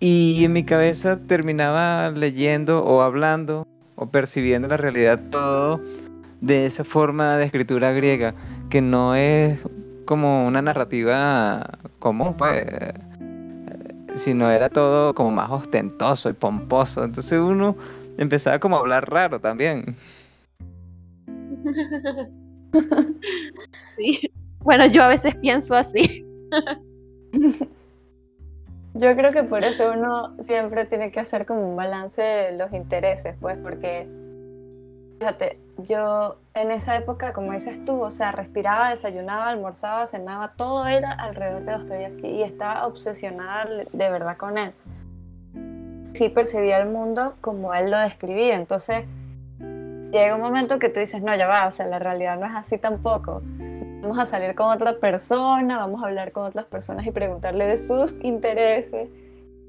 Y 0.00 0.44
en 0.44 0.52
mi 0.52 0.64
cabeza 0.64 1.16
terminaba 1.16 2.10
leyendo 2.10 2.84
o 2.84 3.02
hablando 3.02 3.68
o 3.94 4.10
percibiendo 4.10 4.66
la 4.66 4.76
realidad 4.76 5.20
todo 5.30 5.80
de 6.40 6.66
esa 6.66 6.82
forma 6.82 7.36
de 7.36 7.44
escritura 7.44 7.92
griega, 7.92 8.34
que 8.68 8.82
no 8.82 9.14
es 9.14 9.60
como 10.06 10.44
una 10.44 10.60
narrativa 10.60 11.78
común, 12.00 12.34
pues, 12.36 12.66
sino 14.14 14.50
era 14.50 14.68
todo 14.68 15.14
como 15.14 15.30
más 15.30 15.52
ostentoso 15.52 16.30
y 16.30 16.32
pomposo. 16.32 17.04
Entonces 17.04 17.38
uno 17.38 17.76
empezaba 18.18 18.58
como 18.58 18.76
a 18.76 18.80
hablar 18.80 19.10
raro 19.10 19.40
también. 19.40 19.96
Sí. 23.98 24.32
Bueno, 24.60 24.86
yo 24.86 25.02
a 25.02 25.08
veces 25.08 25.34
pienso 25.36 25.76
así. 25.76 26.24
Yo 28.94 29.16
creo 29.16 29.32
que 29.32 29.42
por 29.42 29.64
eso 29.64 29.90
uno 29.92 30.36
siempre 30.42 30.84
tiene 30.84 31.10
que 31.10 31.20
hacer 31.20 31.46
como 31.46 31.66
un 31.66 31.76
balance 31.76 32.20
de 32.20 32.58
los 32.58 32.72
intereses, 32.74 33.34
pues, 33.40 33.56
porque, 33.56 34.06
fíjate, 35.18 35.58
yo 35.78 36.36
en 36.52 36.70
esa 36.70 36.96
época, 36.96 37.32
como 37.32 37.52
dices 37.52 37.82
tú, 37.86 38.02
o 38.02 38.10
sea, 38.10 38.32
respiraba, 38.32 38.90
desayunaba, 38.90 39.48
almorzaba, 39.48 40.06
cenaba, 40.06 40.52
todo 40.56 40.86
era 40.86 41.12
alrededor 41.12 41.64
de 41.64 41.72
Dostoyevsky 41.72 42.26
y 42.28 42.42
estaba 42.42 42.86
obsesionada 42.86 43.64
de 43.64 44.10
verdad 44.10 44.36
con 44.36 44.58
él. 44.58 44.74
Sí 46.14 46.28
percibía 46.28 46.78
el 46.78 46.88
mundo 46.88 47.34
como 47.40 47.74
él 47.74 47.90
lo 47.90 47.98
describía, 47.98 48.54
entonces 48.54 49.04
llega 50.12 50.34
un 50.34 50.40
momento 50.40 50.78
que 50.78 50.88
tú 50.88 51.00
dices, 51.00 51.22
no, 51.22 51.34
ya 51.34 51.48
va, 51.48 51.66
o 51.66 51.70
sea, 51.70 51.86
la 51.86 51.98
realidad 51.98 52.38
no 52.38 52.46
es 52.46 52.54
así 52.54 52.78
tampoco. 52.78 53.42
Vamos 54.02 54.18
a 54.18 54.26
salir 54.26 54.54
con 54.54 54.66
otra 54.66 54.98
persona, 54.98 55.78
vamos 55.78 56.02
a 56.02 56.06
hablar 56.06 56.32
con 56.32 56.44
otras 56.44 56.66
personas 56.66 57.06
y 57.06 57.10
preguntarle 57.12 57.66
de 57.66 57.78
sus 57.78 58.22
intereses, 58.22 59.08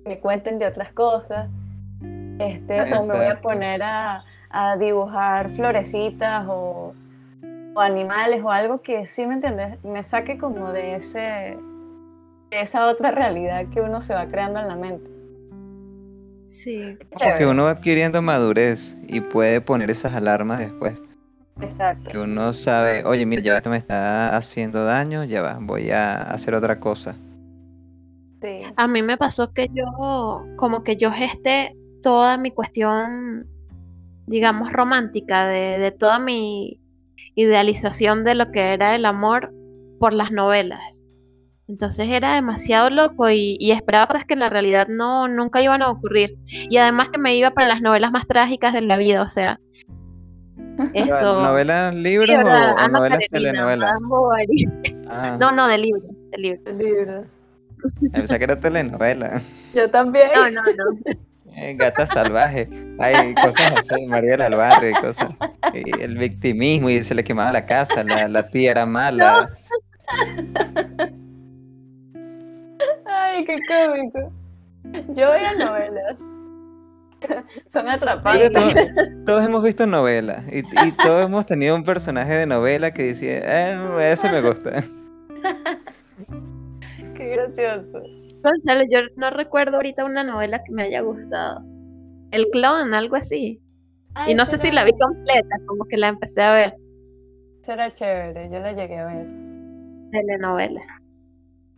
que 0.03 0.09
me 0.09 0.19
cuenten 0.19 0.59
de 0.59 0.67
otras 0.67 0.91
cosas. 0.91 1.49
Este, 2.39 2.81
o 2.95 3.05
me 3.05 3.15
voy 3.15 3.25
a 3.27 3.39
poner 3.41 3.83
a, 3.83 4.25
a 4.49 4.75
dibujar 4.75 5.49
florecitas 5.49 6.45
o, 6.49 6.93
o 7.75 7.79
animales 7.79 8.41
o 8.43 8.51
algo 8.51 8.81
que 8.81 9.05
sí, 9.05 9.25
¿me 9.25 9.35
entiendes? 9.35 9.83
Me 9.83 10.03
saque 10.03 10.37
como 10.37 10.71
de, 10.71 10.95
ese, 10.95 11.57
de 12.49 12.61
esa 12.61 12.87
otra 12.87 13.11
realidad 13.11 13.67
que 13.71 13.81
uno 13.81 14.01
se 14.01 14.13
va 14.13 14.25
creando 14.27 14.59
en 14.59 14.67
la 14.67 14.75
mente. 14.75 15.12
Sí. 16.53 16.97
Porque 17.09 17.47
uno 17.47 17.63
va 17.63 17.71
adquiriendo 17.71 18.21
madurez 18.21 18.95
y 19.07 19.21
puede 19.21 19.59
poner 19.59 19.89
esas 19.89 20.13
alarmas 20.13 20.59
después. 20.59 21.01
Que 21.59 21.65
Exacto. 21.65 22.23
uno 22.23 22.53
sabe, 22.53 23.03
oye, 23.05 23.25
mira, 23.25 23.41
ya 23.41 23.57
esto 23.57 23.69
me 23.69 23.77
está 23.77 24.35
haciendo 24.37 24.85
daño, 24.85 25.23
ya 25.23 25.41
va, 25.41 25.57
voy 25.59 25.89
a 25.89 26.21
hacer 26.21 26.53
otra 26.53 26.79
cosa. 26.79 27.15
Sí. 28.41 28.61
A 28.75 28.87
mí 28.87 29.01
me 29.01 29.17
pasó 29.17 29.51
que 29.51 29.67
yo, 29.73 30.45
como 30.55 30.83
que 30.83 30.95
yo 30.95 31.11
gesté 31.11 31.75
toda 32.01 32.37
mi 32.37 32.51
cuestión, 32.51 33.47
digamos, 34.27 34.71
romántica, 34.71 35.47
de, 35.47 35.79
de 35.79 35.91
toda 35.91 36.19
mi 36.19 36.79
idealización 37.35 38.23
de 38.23 38.35
lo 38.35 38.51
que 38.51 38.73
era 38.73 38.95
el 38.95 39.05
amor 39.05 39.51
por 39.99 40.13
las 40.13 40.31
novelas. 40.31 40.92
Entonces 41.67 42.09
era 42.09 42.35
demasiado 42.35 42.89
loco 42.89 43.29
y, 43.29 43.57
y 43.59 43.71
esperaba 43.71 44.07
cosas 44.07 44.25
que 44.25 44.33
en 44.33 44.41
la 44.41 44.49
realidad 44.49 44.87
no, 44.89 45.27
nunca 45.27 45.61
iban 45.61 45.81
a 45.81 45.89
ocurrir. 45.89 46.37
Y 46.69 46.77
además 46.77 47.09
que 47.09 47.19
me 47.19 47.35
iba 47.35 47.51
para 47.51 47.67
las 47.67 47.81
novelas 47.81 48.11
más 48.11 48.27
trágicas 48.27 48.73
de 48.73 48.81
la 48.81 48.97
vida, 48.97 49.21
o 49.21 49.29
sea, 49.29 49.59
esto... 50.93 51.41
¿Novelas, 51.41 51.93
libros 51.95 52.29
Sí, 52.29 52.35
o, 52.35 52.87
novelas 52.89 53.19
telenovelas? 53.31 53.91
Ah, 55.07 55.37
No, 55.39 55.51
no, 55.51 55.67
de 55.67 55.77
libros, 55.77 56.03
de 56.31 56.37
libros. 56.37 56.75
Libros. 56.77 57.27
pensé 58.11 58.37
que 58.37 58.43
era 58.43 58.59
telenovela. 58.59 59.41
Yo 59.73 59.89
también. 59.89 60.27
No, 60.35 60.49
no, 60.49 60.61
no. 60.63 61.17
Eh, 61.55 61.75
Gata 61.75 62.05
salvaje. 62.07 62.67
Hay 62.99 63.35
cosas 63.35 63.73
así, 63.77 64.07
María 64.07 64.37
del 64.37 64.55
Barrio 64.55 64.89
y 64.89 64.93
cosas. 64.93 65.29
Y 65.73 66.01
el 66.01 66.17
victimismo 66.17 66.89
y 66.89 67.03
se 67.03 67.13
le 67.13 67.23
quemaba 67.23 67.51
la 67.51 67.65
casa, 67.65 68.03
la, 68.03 68.27
la 68.27 68.47
tía 68.49 68.71
era 68.71 68.85
mala. 68.87 69.51
Ay, 73.43 73.45
qué 73.45 73.59
cómico. 73.67 74.31
Yo 75.13 75.31
veía 75.31 75.53
novelas. 75.55 76.17
Son 77.67 77.87
atrapantes. 77.87 78.51
todos, 78.51 78.73
todos 79.25 79.45
hemos 79.45 79.63
visto 79.63 79.87
novelas 79.87 80.43
y, 80.51 80.59
y 80.59 80.91
todos 80.91 81.25
hemos 81.25 81.45
tenido 81.45 81.73
un 81.75 81.83
personaje 81.83 82.33
de 82.33 82.45
novela 82.45 82.91
que 82.91 83.03
decía, 83.03 83.39
eh, 83.43 84.11
eso 84.11 84.29
me 84.29 84.41
gusta. 84.41 84.83
Qué 87.15 87.29
gracioso. 87.29 88.03
Gonzalo, 88.43 88.83
yo 88.89 88.99
no 89.15 89.29
recuerdo 89.29 89.77
ahorita 89.77 90.03
una 90.03 90.23
novela 90.23 90.61
que 90.63 90.73
me 90.73 90.83
haya 90.83 91.01
gustado. 91.01 91.61
El 92.31 92.47
clon, 92.51 92.93
algo 92.93 93.15
así. 93.15 93.61
Y 94.27 94.35
no 94.35 94.45
sé 94.45 94.57
si 94.57 94.71
la 94.71 94.83
vi 94.83 94.91
completa, 94.91 95.55
como 95.65 95.85
que 95.85 95.97
la 95.97 96.09
empecé 96.09 96.41
a 96.41 96.53
ver. 96.53 96.73
Será 97.61 97.89
chévere, 97.91 98.49
yo 98.51 98.59
la 98.59 98.73
llegué 98.73 98.97
a 98.99 99.05
ver. 99.05 99.27
Telenovela. 100.11 100.81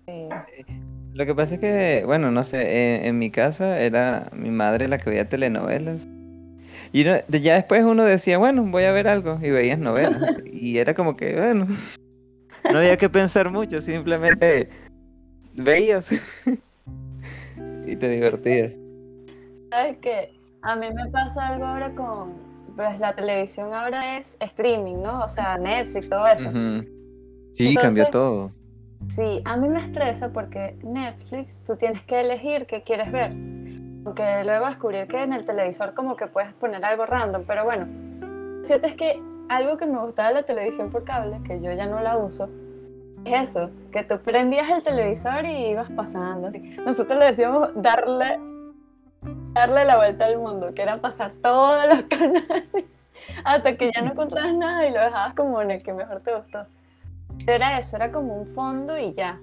Sí. 0.07 0.27
Lo 1.15 1.25
que 1.25 1.33
pasa 1.33 1.55
es 1.55 1.61
que, 1.61 2.03
bueno, 2.05 2.29
no 2.29 2.43
sé, 2.43 2.97
en, 2.97 3.05
en 3.05 3.17
mi 3.17 3.31
casa 3.31 3.79
era 3.79 4.29
mi 4.33 4.49
madre 4.49 4.89
la 4.89 4.97
que 4.97 5.09
veía 5.09 5.29
telenovelas. 5.29 6.05
Y 6.91 7.03
de- 7.03 7.23
ya 7.41 7.55
después 7.55 7.85
uno 7.85 8.03
decía, 8.03 8.37
bueno, 8.37 8.65
voy 8.65 8.83
a 8.83 8.91
ver 8.91 9.07
algo 9.07 9.39
y 9.41 9.49
veías 9.49 9.79
novelas. 9.79 10.21
Y 10.51 10.77
era 10.77 10.93
como 10.93 11.15
que, 11.15 11.35
bueno, 11.37 11.67
no 12.71 12.77
había 12.79 12.97
que 12.97 13.09
pensar 13.09 13.49
mucho, 13.49 13.81
simplemente 13.81 14.67
veías 15.53 16.11
y 17.85 17.95
te 17.95 18.09
divertías. 18.09 18.73
¿Sabes 19.69 19.97
qué? 20.01 20.33
A 20.63 20.75
mí 20.75 20.87
me 20.93 21.09
pasa 21.11 21.47
algo 21.47 21.65
ahora 21.65 21.95
con. 21.95 22.33
Pues 22.75 22.99
la 22.99 23.15
televisión 23.15 23.73
ahora 23.73 24.17
es 24.17 24.35
streaming, 24.41 25.01
¿no? 25.01 25.21
O 25.23 25.27
sea, 25.29 25.57
Netflix, 25.57 26.09
todo 26.09 26.27
eso. 26.27 26.49
Sí, 27.53 27.73
cambió 27.75 28.03
todo. 28.09 28.51
Sí, 29.07 29.41
a 29.45 29.55
mí 29.57 29.67
me 29.67 29.79
estresa 29.79 30.29
porque 30.29 30.77
Netflix 30.83 31.59
tú 31.63 31.75
tienes 31.75 32.03
que 32.03 32.21
elegir 32.21 32.65
qué 32.65 32.83
quieres 32.83 33.11
ver. 33.11 33.31
Aunque 33.31 34.43
luego 34.43 34.67
descubrí 34.67 35.05
que 35.07 35.21
en 35.23 35.33
el 35.33 35.45
televisor 35.45 35.93
como 35.93 36.15
que 36.15 36.27
puedes 36.27 36.53
poner 36.53 36.83
algo 36.83 37.05
random, 37.05 37.43
pero 37.45 37.65
bueno. 37.65 37.87
Lo 38.57 38.63
cierto 38.63 38.87
es 38.87 38.95
que 38.95 39.21
algo 39.49 39.77
que 39.77 39.85
me 39.85 39.99
gustaba 39.99 40.29
de 40.29 40.35
la 40.35 40.43
televisión 40.43 40.89
por 40.89 41.03
cable, 41.03 41.39
que 41.43 41.61
yo 41.61 41.71
ya 41.71 41.85
no 41.85 41.99
la 41.99 42.17
uso, 42.17 42.49
es 43.25 43.49
eso, 43.49 43.71
que 43.91 44.03
tú 44.03 44.19
prendías 44.19 44.69
el 44.69 44.83
televisor 44.83 45.45
y 45.45 45.69
ibas 45.69 45.89
pasando. 45.91 46.49
Nosotros 46.85 47.17
le 47.17 47.25
decíamos 47.25 47.69
darle, 47.75 48.39
darle 49.53 49.85
la 49.85 49.97
vuelta 49.97 50.25
al 50.25 50.37
mundo, 50.37 50.67
que 50.73 50.81
era 50.83 51.01
pasar 51.01 51.33
todos 51.41 51.87
los 51.87 52.03
canales 52.09 52.85
hasta 53.43 53.77
que 53.77 53.91
ya 53.93 54.01
no 54.01 54.11
encontrabas 54.11 54.53
nada 54.53 54.85
y 54.87 54.91
lo 54.91 54.99
dejabas 54.99 55.33
como 55.33 55.61
en 55.61 55.71
el 55.71 55.83
que 55.83 55.93
mejor 55.93 56.21
te 56.21 56.35
gustó. 56.35 56.67
Pero 57.45 57.55
era 57.57 57.79
eso, 57.79 57.95
era 57.95 58.11
como 58.11 58.35
un 58.35 58.47
fondo 58.47 58.97
y 58.97 59.13
ya. 59.13 59.39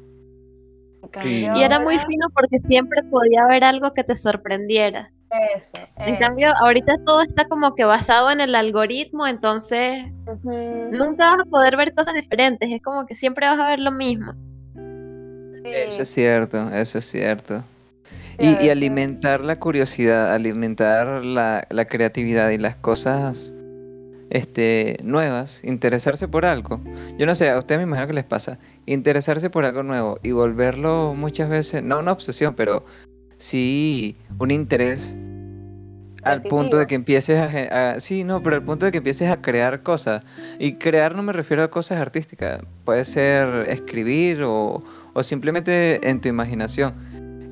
Y 1.24 1.62
era 1.62 1.80
muy 1.80 1.98
fino 1.98 2.28
porque 2.34 2.58
siempre 2.60 3.02
podía 3.04 3.42
haber 3.44 3.64
algo 3.64 3.92
que 3.92 4.04
te 4.04 4.16
sorprendiera. 4.16 5.10
Eso, 5.54 5.78
En 5.96 6.14
eso. 6.14 6.20
cambio, 6.20 6.48
ahorita 6.60 6.96
todo 7.06 7.22
está 7.22 7.48
como 7.48 7.74
que 7.74 7.84
basado 7.84 8.30
en 8.30 8.40
el 8.40 8.54
algoritmo, 8.54 9.26
entonces 9.26 10.04
nunca 10.44 11.36
vas 11.36 11.46
a 11.46 11.50
poder 11.50 11.76
ver 11.76 11.94
cosas 11.94 12.14
diferentes. 12.14 12.70
Es 12.70 12.82
como 12.82 13.06
que 13.06 13.14
siempre 13.14 13.46
vas 13.46 13.58
a 13.58 13.66
ver 13.66 13.80
lo 13.80 13.90
mismo. 13.90 14.32
Eso 15.64 16.02
es 16.02 16.08
cierto, 16.10 16.68
eso 16.70 16.98
es 16.98 17.04
cierto. 17.04 17.64
sí, 18.38 18.56
Y, 18.60 18.66
y 18.66 18.70
alimentar 18.70 19.40
la 19.40 19.56
curiosidad, 19.58 20.32
alimentar 20.34 21.24
la, 21.24 21.66
la 21.70 21.84
creatividad 21.86 22.50
y 22.50 22.58
las 22.58 22.76
cosas 22.76 23.52
este, 24.32 24.96
nuevas, 25.04 25.62
interesarse 25.62 26.26
por 26.26 26.46
algo. 26.46 26.80
Yo 27.18 27.26
no 27.26 27.34
sé, 27.34 27.50
a 27.50 27.58
ustedes 27.58 27.78
me 27.80 27.84
imagino 27.84 28.06
que 28.08 28.14
les 28.14 28.24
pasa, 28.24 28.58
interesarse 28.86 29.50
por 29.50 29.64
algo 29.64 29.82
nuevo 29.82 30.18
y 30.22 30.32
volverlo 30.32 31.14
muchas 31.14 31.48
veces, 31.48 31.82
no 31.82 31.98
una 32.00 32.12
obsesión, 32.12 32.54
pero 32.54 32.84
sí 33.38 34.16
un 34.38 34.50
interés 34.50 35.16
al 36.24 36.40
punto 36.42 36.76
de 36.78 36.86
que 36.86 36.94
empieces 36.94 37.38
a, 37.38 37.90
a- 37.94 38.00
sí, 38.00 38.22
no, 38.24 38.42
pero 38.42 38.56
al 38.56 38.62
punto 38.64 38.86
de 38.86 38.92
que 38.92 38.98
empieces 38.98 39.28
a 39.28 39.42
crear 39.42 39.82
cosas. 39.82 40.24
Y 40.58 40.74
crear 40.74 41.16
no 41.16 41.22
me 41.24 41.32
refiero 41.32 41.62
a 41.64 41.68
cosas 41.70 41.98
artísticas, 41.98 42.60
puede 42.84 43.04
ser 43.04 43.68
escribir 43.68 44.42
o, 44.44 44.82
o 45.14 45.22
simplemente 45.24 46.00
en 46.08 46.20
tu 46.20 46.28
imaginación. 46.28 46.94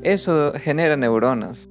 Eso 0.03 0.53
genera 0.57 0.97
neuronas. 0.97 1.69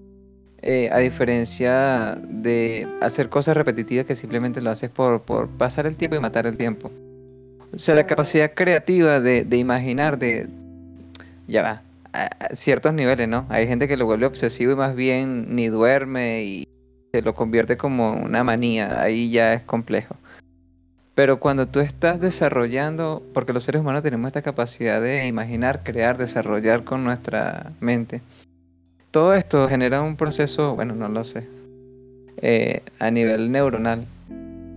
Eh, 0.62 0.90
a 0.92 0.98
diferencia 1.00 2.16
de 2.28 2.88
hacer 3.02 3.30
cosas 3.30 3.56
repetitivas 3.56 4.06
que 4.06 4.16
simplemente 4.16 4.62
lo 4.62 4.70
haces 4.70 4.90
por, 4.90 5.22
por 5.22 5.48
pasar 5.48 5.86
el 5.86 5.98
tiempo 5.98 6.18
y 6.18 6.20
matar 6.20 6.46
el 6.48 6.58
tiempo. 6.58 6.92
O 7.74 7.80
sea, 7.80 7.96
la 7.96 8.06
capacidad 8.06 8.54
creativa 8.54 9.20
de, 9.20 9.44
de 9.44 9.58
imaginar, 9.58 10.18
de... 10.18 10.48
Ya 11.48 11.64
va, 11.64 11.82
a 12.14 12.54
ciertos 12.54 12.94
niveles, 12.94 13.28
¿no? 13.28 13.46
Hay 13.50 13.68
gente 13.68 13.88
que 13.88 13.98
lo 13.98 14.06
vuelve 14.06 14.26
obsesivo 14.26 14.74
y 14.74 14.76
más 14.76 14.96
bien 14.96 15.56
ni 15.56 15.68
duerme 15.68 16.44
y 16.44 16.68
se 17.14 17.22
lo 17.22 17.34
convierte 17.34 17.78
como 17.78 18.14
una 18.14 18.44
manía. 18.44 19.02
Ahí 19.02 19.32
ya 19.32 19.54
es 19.54 19.64
complejo. 19.64 20.16
Pero 21.16 21.40
cuando 21.40 21.68
tú 21.68 21.80
estás 21.80 22.22
desarrollando, 22.22 23.24
porque 23.34 23.54
los 23.54 23.64
seres 23.64 23.82
humanos 23.82 24.04
tenemos 24.04 24.28
esta 24.28 24.42
capacidad 24.42 25.02
de 25.02 25.28
imaginar, 25.28 25.84
crear, 25.84 26.18
desarrollar 26.18 26.84
con 26.84 27.04
nuestra 27.04 27.72
mente. 27.80 28.22
Todo 29.12 29.34
esto 29.34 29.68
genera 29.68 30.02
un 30.02 30.16
proceso, 30.16 30.76
bueno, 30.76 30.94
no 30.94 31.10
lo 31.10 31.24
sé, 31.24 31.48
eh, 32.42 32.84
a 33.00 33.10
nivel 33.10 33.52
neuronal, 33.52 34.06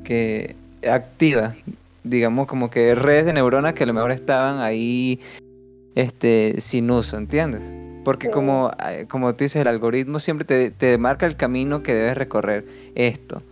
que 0.05 0.57
activa, 0.91 1.55
digamos, 2.03 2.47
como 2.47 2.71
que 2.71 2.95
redes 2.95 3.27
de 3.27 3.35
neuronas 3.35 3.75
que 3.75 3.85
a 3.85 3.87
lo 3.87 3.93
mejor 3.93 4.11
estaban 4.11 4.61
ahí 4.61 5.21
este, 5.95 6.61
sin 6.61 6.91
uso, 6.91 7.19
¿entiendes? 7.19 7.73
Porque 8.05 8.29
Sí. 8.29 8.33
como, 8.33 8.73
eh, 8.89 9.07
como 9.09 9.33
tú 9.35 9.45
dices, 9.45 9.61
el 9.61 9.69
algoritmo 9.69 10.19
siempre 10.19 10.45
te, 10.47 10.71
te 10.71 10.99
marca 10.99 11.27
el 11.27 11.37
camino 11.37 11.83
que 11.83 11.95
debes 11.95 12.17
recorrer, 12.17 12.65
esto, 12.95 13.43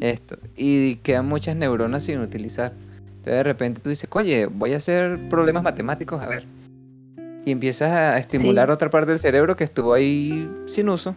esto, 0.00 0.38
y 0.56 0.96
quedan 0.96 1.26
muchas 1.26 1.54
neuronas 1.54 2.04
sin 2.04 2.18
utilizar. 2.18 2.72
Entonces 3.06 3.34
de 3.34 3.42
repente 3.42 3.80
tú 3.82 3.90
dices, 3.90 4.08
oye, 4.12 4.46
voy 4.46 4.72
a 4.72 4.78
hacer 4.78 5.28
problemas 5.28 5.62
matemáticos, 5.62 6.22
a 6.22 6.26
ver. 6.26 6.44
Y 7.44 7.52
empiezas 7.52 7.90
a 7.90 8.18
estimular 8.18 8.68
Sí. 8.68 8.72
otra 8.72 8.90
parte 8.90 9.10
del 9.10 9.18
cerebro 9.18 9.56
que 9.56 9.64
estuvo 9.64 9.92
ahí 9.94 10.48
sin 10.66 10.88
uso. 10.88 11.16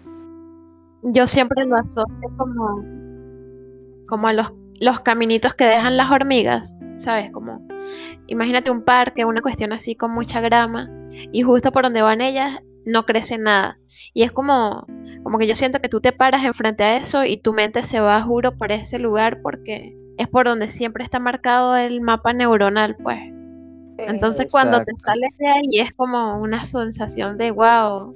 Yo 1.03 1.27
siempre 1.27 1.65
lo 1.65 1.75
asocio 1.75 2.29
como, 2.37 2.81
como 4.07 4.27
a 4.27 4.33
los, 4.33 4.53
los 4.79 5.01
caminitos 5.01 5.53
que 5.53 5.65
dejan 5.65 5.97
las 5.97 6.11
hormigas, 6.11 6.77
¿sabes? 6.95 7.29
Como, 7.31 7.67
imagínate 8.27 8.71
un 8.71 8.83
parque, 8.83 9.25
una 9.25 9.41
cuestión 9.41 9.73
así 9.73 9.95
con 9.95 10.11
mucha 10.11 10.39
grama, 10.39 10.89
y 11.31 11.41
justo 11.41 11.71
por 11.71 11.83
donde 11.83 12.01
van 12.01 12.21
ellas 12.21 12.59
no 12.85 13.05
crece 13.05 13.37
nada. 13.37 13.77
Y 14.13 14.23
es 14.23 14.31
como, 14.31 14.87
como 15.23 15.37
que 15.39 15.47
yo 15.47 15.55
siento 15.55 15.79
que 15.79 15.89
tú 15.89 15.99
te 15.99 16.11
paras 16.13 16.45
enfrente 16.45 16.83
a 16.83 16.97
eso 16.97 17.25
y 17.25 17.37
tu 17.37 17.51
mente 17.51 17.83
se 17.83 17.99
va, 17.99 18.21
juro, 18.21 18.57
por 18.57 18.71
ese 18.71 18.97
lugar 18.99 19.41
porque 19.41 19.97
es 20.17 20.27
por 20.27 20.45
donde 20.45 20.67
siempre 20.67 21.03
está 21.03 21.19
marcado 21.19 21.75
el 21.75 21.99
mapa 22.01 22.31
neuronal, 22.33 22.95
pues. 22.95 23.19
Entonces 23.97 24.51
cuando 24.51 24.83
te 24.83 24.91
sales 25.03 25.37
de 25.37 25.47
ahí 25.47 25.79
es 25.79 25.93
como 25.93 26.41
una 26.41 26.65
sensación 26.65 27.37
de 27.37 27.51
wow, 27.51 28.15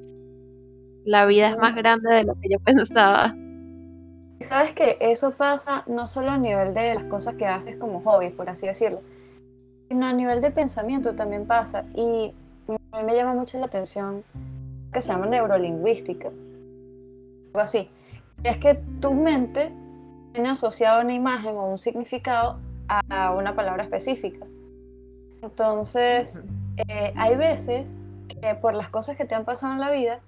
la 1.06 1.26
vida 1.26 1.50
es 1.50 1.58
más 1.58 1.76
grande 1.76 2.14
de 2.14 2.24
lo 2.24 2.36
que 2.36 2.50
yo 2.50 2.60
pensaba. 2.64 3.36
Sabes 4.40 4.74
que 4.74 4.98
eso 5.00 5.32
pasa 5.32 5.84
no 5.88 6.06
solo 6.06 6.30
a 6.32 6.38
nivel 6.38 6.74
de 6.74 6.94
las 6.94 7.06
cosas 7.06 7.36
que 7.36 7.48
haces 7.48 7.78
como 7.78 8.02
hobby, 8.02 8.30
por 8.30 8.50
así 8.50 8.68
decirlo, 8.68 9.02
sino 9.88 10.06
a 10.06 10.14
nivel 10.14 10.42
de 10.42 10.52
pensamiento 10.52 11.16
también 11.16 11.48
pasa. 11.48 11.86
Y 11.96 12.34
a 12.92 12.98
mí 12.98 13.04
me 13.04 13.16
llama 13.16 13.34
mucho 13.34 13.58
la 13.58 13.66
atención 13.66 14.24
que 14.94 15.02
se 15.02 15.10
llama 15.10 15.26
neurolingüística. 15.26 16.28
algo 16.28 17.60
así. 17.60 17.90
Es 18.44 18.58
que 18.58 18.76
tu 19.00 19.14
mente 19.14 19.72
tiene 20.34 20.50
asociado 20.50 21.02
una 21.02 21.14
imagen 21.14 21.56
o 21.56 21.66
un 21.68 21.78
significado 21.80 22.60
a 22.88 23.32
una 23.32 23.56
palabra 23.56 23.84
específica. 23.84 24.46
Entonces, 25.42 26.42
eh, 26.88 27.14
hay 27.16 27.36
veces 27.36 27.98
que 28.28 28.56
por 28.56 28.74
las 28.74 28.90
cosas 28.90 29.18
que 29.18 29.26
te 29.26 29.36
han 29.36 29.46
pasado 29.46 29.74
en 29.74 29.80
la 29.80 29.92
vida, 29.92 30.20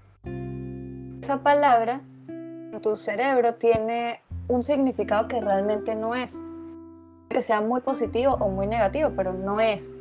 esa 1.21 1.43
palabra 1.43 2.01
en 2.27 2.79
tu 2.81 2.95
cerebro 2.95 3.55
tiene 3.55 4.21
un 4.47 4.63
significado 4.63 5.27
que 5.27 5.41
realmente 5.41 5.95
no 5.95 6.15
es. 6.15 6.41
Que 7.29 7.41
sea 7.41 7.61
muy 7.61 7.81
positivo 7.81 8.33
o 8.39 8.49
muy 8.49 8.67
negativo, 8.67 9.11
pero 9.15 9.33
no 9.33 9.59
es. 9.59 9.93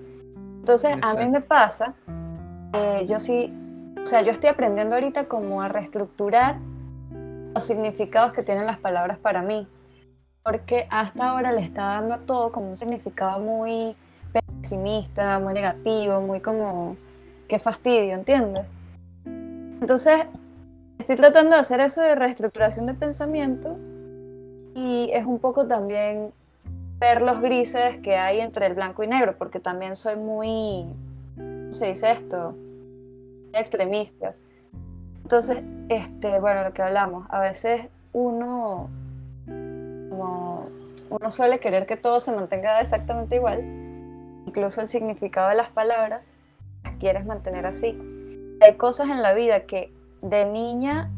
Entonces, 0.61 0.97
a 1.03 1.15
mí 1.15 1.29
me 1.29 1.41
pasa, 1.41 1.95
eh, 2.73 3.05
yo 3.07 3.21
sí, 3.21 3.53
o 4.03 4.07
sea, 4.07 4.23
yo 4.23 4.33
estoy 4.33 4.51
aprendiendo 4.51 4.95
ahorita 4.95 5.25
como 5.27 5.61
a 5.61 5.69
reestructurar 5.69 6.59
los 7.55 7.65
significados 7.65 8.33
que 8.33 8.43
tienen 8.43 8.67
las 8.67 8.79
palabras 8.79 9.19
para 9.19 9.43
mí. 9.43 9.67
Porque 10.43 10.87
hasta 10.91 11.31
ahora 11.31 11.53
le 11.53 11.61
está 11.61 11.85
dando 11.85 12.15
a 12.15 12.19
todo 12.19 12.53
como 12.53 12.71
un 12.71 12.77
significado 12.77 13.41
muy 13.41 13.97
pesimista, 14.61 15.39
muy 15.39 15.55
negativo, 15.55 16.21
muy 16.21 16.41
como, 16.41 16.97
qué 17.49 17.59
fastidio, 17.59 18.15
¿entiendes? 18.15 18.65
Entonces, 19.81 20.27
estoy 20.99 21.17
tratando 21.17 21.55
de 21.55 21.61
hacer 21.61 21.81
eso 21.81 22.03
de 22.03 22.15
reestructuración 22.15 22.87
de 22.87 22.95
pensamiento 22.95 23.77
y 24.75 25.11
es 25.13 25.25
un 25.25 25.39
poco 25.39 25.67
también 25.67 26.33
ver 26.99 27.23
los 27.23 27.41
grises 27.41 27.99
que 27.99 28.17
hay 28.17 28.41
entre 28.41 28.67
el 28.67 28.75
blanco 28.75 29.03
y 29.03 29.07
negro, 29.07 29.37
porque 29.39 29.61
también 29.61 29.97
soy 29.97 30.17
muy, 30.17 30.87
¿cómo 31.37 31.75
se 31.75 31.87
dice 31.87 32.11
esto? 32.11 32.55
Extremista. 33.53 34.35
Entonces, 35.23 35.63
este, 35.89 36.41
bueno, 36.41 36.65
lo 36.65 36.73
que 36.73 36.83
hablamos, 36.83 37.27
a 37.31 37.41
veces 37.41 37.89
uno, 38.13 38.89
como, 39.47 40.69
uno 41.11 41.31
suele 41.31 41.61
querer 41.61 41.87
que 41.87 41.97
todo 41.97 42.19
se 42.19 42.33
mantenga 42.33 42.81
exactamente 42.81 43.37
igual, 43.37 43.63
incluso 44.49 44.81
el 44.81 44.89
significado 44.89 45.49
de 45.49 45.55
las 45.55 45.69
palabras, 45.69 46.25
las 46.85 46.97
quieres 46.97 47.25
mantener 47.27 47.67
así. 47.67 47.97
Hay 48.61 48.75
cosas 48.77 49.09
en 49.11 49.23
la 49.23 49.35
vida 49.35 49.61
que 49.67 49.93
de 50.23 50.45
niña 50.47 51.11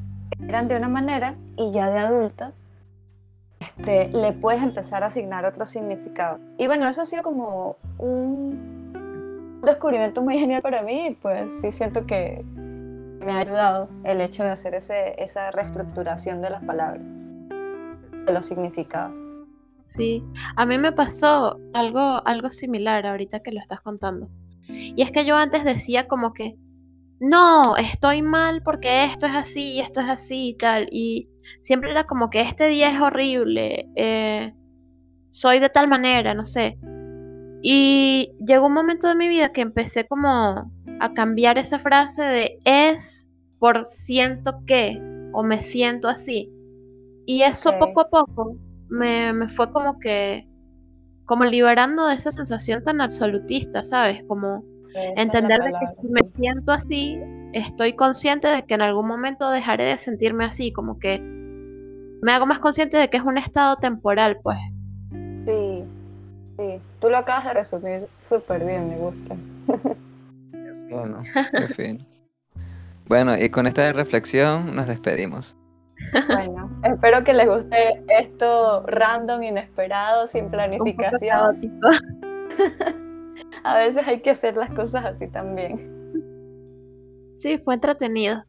eran 0.46 0.68
de 0.68 0.76
una 0.76 0.88
manera 0.88 1.34
y 1.56 1.72
ya 1.72 1.90
de 1.90 1.98
adulta 1.98 2.52
este, 3.60 4.08
le 4.08 4.32
puedes 4.32 4.62
empezar 4.62 5.02
a 5.02 5.06
asignar 5.06 5.44
otro 5.44 5.64
significado. 5.66 6.38
Y 6.58 6.66
bueno, 6.66 6.88
eso 6.88 7.02
ha 7.02 7.04
sido 7.04 7.22
como 7.22 7.76
un 7.98 9.60
descubrimiento 9.62 10.22
muy 10.22 10.38
genial 10.38 10.62
para 10.62 10.82
mí 10.82 11.18
pues 11.20 11.60
sí 11.60 11.70
siento 11.70 12.06
que 12.06 12.42
me 12.46 13.32
ha 13.32 13.40
ayudado 13.40 13.90
el 14.04 14.22
hecho 14.22 14.42
de 14.42 14.48
hacer 14.48 14.74
ese, 14.74 15.22
esa 15.22 15.50
reestructuración 15.50 16.40
de 16.40 16.48
las 16.48 16.64
palabras, 16.64 17.02
de 18.24 18.32
los 18.32 18.46
significados. 18.46 19.19
Sí, 19.90 20.22
a 20.54 20.66
mí 20.66 20.78
me 20.78 20.92
pasó 20.92 21.58
algo, 21.72 22.24
algo 22.24 22.50
similar 22.50 23.06
ahorita 23.06 23.40
que 23.40 23.50
lo 23.50 23.58
estás 23.58 23.80
contando. 23.80 24.28
Y 24.68 25.02
es 25.02 25.10
que 25.10 25.26
yo 25.26 25.36
antes 25.36 25.64
decía 25.64 26.06
como 26.06 26.32
que, 26.32 26.56
no, 27.18 27.76
estoy 27.76 28.22
mal 28.22 28.62
porque 28.62 29.04
esto 29.04 29.26
es 29.26 29.34
así, 29.34 29.80
esto 29.80 30.00
es 30.00 30.08
así 30.08 30.50
y 30.50 30.54
tal. 30.54 30.86
Y 30.92 31.28
siempre 31.60 31.90
era 31.90 32.04
como 32.04 32.30
que 32.30 32.40
este 32.40 32.68
día 32.68 32.94
es 32.94 33.00
horrible, 33.00 33.90
eh, 33.96 34.54
soy 35.28 35.58
de 35.58 35.70
tal 35.70 35.88
manera, 35.88 36.34
no 36.34 36.46
sé. 36.46 36.78
Y 37.60 38.32
llegó 38.46 38.68
un 38.68 38.74
momento 38.74 39.08
de 39.08 39.16
mi 39.16 39.28
vida 39.28 39.52
que 39.52 39.60
empecé 39.60 40.06
como 40.06 40.70
a 41.00 41.14
cambiar 41.14 41.58
esa 41.58 41.80
frase 41.80 42.22
de 42.22 42.58
es 42.64 43.28
por 43.58 43.86
siento 43.86 44.62
que 44.66 45.02
o 45.32 45.42
me 45.42 45.58
siento 45.58 46.08
así. 46.08 46.52
Y 47.26 47.42
eso 47.42 47.76
poco 47.78 48.00
a 48.02 48.08
poco 48.08 48.56
me, 48.90 49.32
me 49.32 49.48
fue 49.48 49.72
como 49.72 49.98
que, 49.98 50.48
como 51.24 51.44
liberando 51.44 52.06
de 52.06 52.14
esa 52.14 52.32
sensación 52.32 52.82
tan 52.82 53.00
absolutista, 53.00 53.82
¿sabes? 53.82 54.22
Como 54.26 54.64
entender 55.16 55.62
de 55.62 55.70
que 55.70 55.86
si 55.94 56.10
me 56.10 56.20
siento 56.36 56.72
así, 56.72 57.20
estoy 57.52 57.94
consciente 57.94 58.48
de 58.48 58.64
que 58.64 58.74
en 58.74 58.82
algún 58.82 59.06
momento 59.06 59.50
dejaré 59.50 59.84
de 59.84 59.98
sentirme 59.98 60.44
así, 60.44 60.72
como 60.72 60.98
que 60.98 61.20
me 61.20 62.32
hago 62.32 62.46
más 62.46 62.58
consciente 62.58 62.96
de 62.96 63.08
que 63.08 63.16
es 63.16 63.22
un 63.22 63.38
estado 63.38 63.76
temporal, 63.76 64.38
pues. 64.42 64.58
Sí, 65.46 65.84
sí, 66.58 66.80
tú 67.00 67.08
lo 67.08 67.18
acabas 67.18 67.44
de 67.44 67.54
resumir 67.54 68.08
súper 68.20 68.64
bien, 68.64 68.88
me 68.88 68.96
gusta. 68.96 69.36
Bueno, 70.90 71.22
en 71.52 71.68
fin. 71.68 72.06
Bueno, 73.06 73.36
y 73.38 73.48
con 73.50 73.68
esta 73.68 73.92
reflexión 73.92 74.74
nos 74.74 74.88
despedimos. 74.88 75.56
Bueno, 76.28 76.70
espero 76.82 77.24
que 77.24 77.32
les 77.32 77.48
guste 77.48 78.02
esto 78.08 78.84
random, 78.86 79.42
inesperado, 79.42 80.26
sin 80.26 80.50
planificación. 80.50 81.60
A 83.64 83.76
veces 83.76 84.06
hay 84.06 84.20
que 84.20 84.30
hacer 84.30 84.56
las 84.56 84.70
cosas 84.70 85.04
así 85.04 85.28
también. 85.28 85.90
Sí, 87.36 87.60
fue 87.64 87.74
entretenido. 87.74 88.44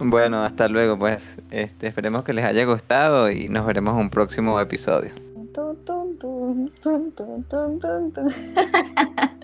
Bueno, 0.00 0.42
hasta 0.42 0.68
luego, 0.68 0.98
pues. 0.98 1.40
Este, 1.50 1.86
esperemos 1.86 2.24
que 2.24 2.32
les 2.32 2.44
haya 2.44 2.64
gustado 2.64 3.30
y 3.30 3.48
nos 3.48 3.66
veremos 3.66 3.94
en 3.94 4.00
un 4.00 4.10
próximo 4.10 4.58
episodio. 4.60 5.12